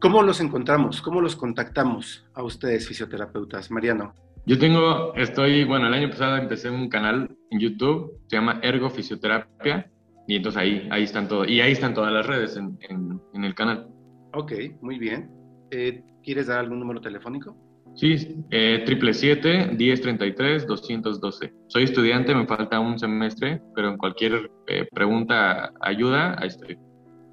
¿Cómo 0.00 0.22
los 0.22 0.40
encontramos? 0.40 1.00
¿Cómo 1.00 1.20
los 1.20 1.36
contactamos 1.36 2.26
a 2.34 2.42
ustedes, 2.42 2.86
fisioterapeutas? 2.86 3.70
Mariano. 3.70 4.14
Yo 4.44 4.58
tengo, 4.58 5.14
estoy, 5.14 5.64
bueno, 5.64 5.88
el 5.88 5.94
año 5.94 6.08
pasado 6.08 6.36
empecé 6.36 6.70
un 6.70 6.88
canal 6.88 7.36
en 7.50 7.58
YouTube, 7.58 8.20
se 8.28 8.36
llama 8.36 8.60
Ergo 8.62 8.88
Fisioterapia, 8.90 9.90
y 10.28 10.36
entonces 10.36 10.60
ahí, 10.60 10.88
ahí 10.92 11.02
están 11.02 11.26
todo, 11.26 11.44
y 11.44 11.60
ahí 11.60 11.72
están 11.72 11.94
todas 11.94 12.12
las 12.12 12.26
redes 12.26 12.56
en, 12.56 12.78
en, 12.88 13.44
el 13.44 13.54
canal. 13.54 13.88
Ok, 14.34 14.52
muy 14.82 14.98
bien. 14.98 15.30
Eh, 15.72 16.04
¿Quieres 16.22 16.46
dar 16.46 16.60
algún 16.60 16.78
número 16.78 17.00
telefónico? 17.00 17.56
Sí, 17.96 18.44
eh, 18.50 18.84
777-1033-212. 18.86 21.52
Soy 21.68 21.84
estudiante, 21.84 22.34
me 22.34 22.46
falta 22.46 22.78
un 22.78 22.98
semestre, 22.98 23.62
pero 23.74 23.88
en 23.88 23.96
cualquier 23.96 24.50
eh, 24.66 24.86
pregunta, 24.92 25.72
ayuda, 25.80 26.36
ahí 26.38 26.48
estoy. 26.48 26.78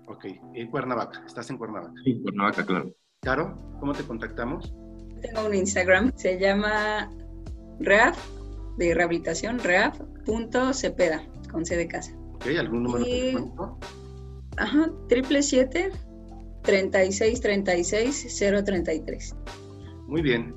Ok, 0.08 0.23
en 0.54 0.71
Cuernavaca, 0.71 1.21
estás 1.28 1.49
en 1.49 1.58
Cuernavaca. 1.58 1.91
Sí, 2.06 2.17
Cuernavaca, 2.21 2.65
claro. 2.65 2.95
Caro, 3.21 3.60
¿cómo 3.82 3.91
te 3.93 4.04
contactamos? 4.04 4.73
Tengo 5.21 5.47
un 5.47 5.54
Instagram, 5.54 6.13
se 6.15 6.39
llama 6.39 7.10
REAF, 7.80 8.17
de 8.78 8.93
rehabilitación, 8.93 9.60
REAF.cepeda, 9.60 11.28
con 11.52 11.65
C 11.65 11.76
de 11.76 11.89
casa. 11.89 12.15
Ok, 12.36 12.45
¿algún 12.58 12.84
número? 12.84 13.06
Y... 13.06 13.36
Ajá, 14.58 14.89
777 15.10 15.91
3636 16.63 18.41
033 18.65 19.36
muy 20.13 20.21
bien. 20.21 20.54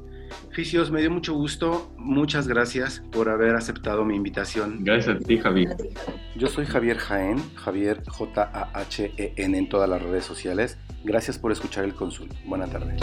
Fisios, 0.50 0.90
me 0.90 1.00
dio 1.00 1.10
mucho 1.10 1.32
gusto. 1.32 1.90
Muchas 1.96 2.46
gracias 2.46 3.02
por 3.10 3.30
haber 3.30 3.54
aceptado 3.54 4.04
mi 4.04 4.14
invitación. 4.14 4.84
Gracias 4.84 5.16
a 5.16 5.18
ti, 5.18 5.38
Javier. 5.38 5.74
Yo 6.36 6.48
soy 6.48 6.66
Javier 6.66 6.98
Jaén, 6.98 7.38
Javier 7.54 8.02
J-A-H-E-N 8.06 9.56
en 9.56 9.68
todas 9.70 9.88
las 9.88 10.02
redes 10.02 10.26
sociales. 10.26 10.76
Gracias 11.04 11.38
por 11.38 11.52
escuchar 11.52 11.84
el 11.84 11.94
consul. 11.94 12.28
Buenas 12.44 12.70
tardes. 12.70 13.00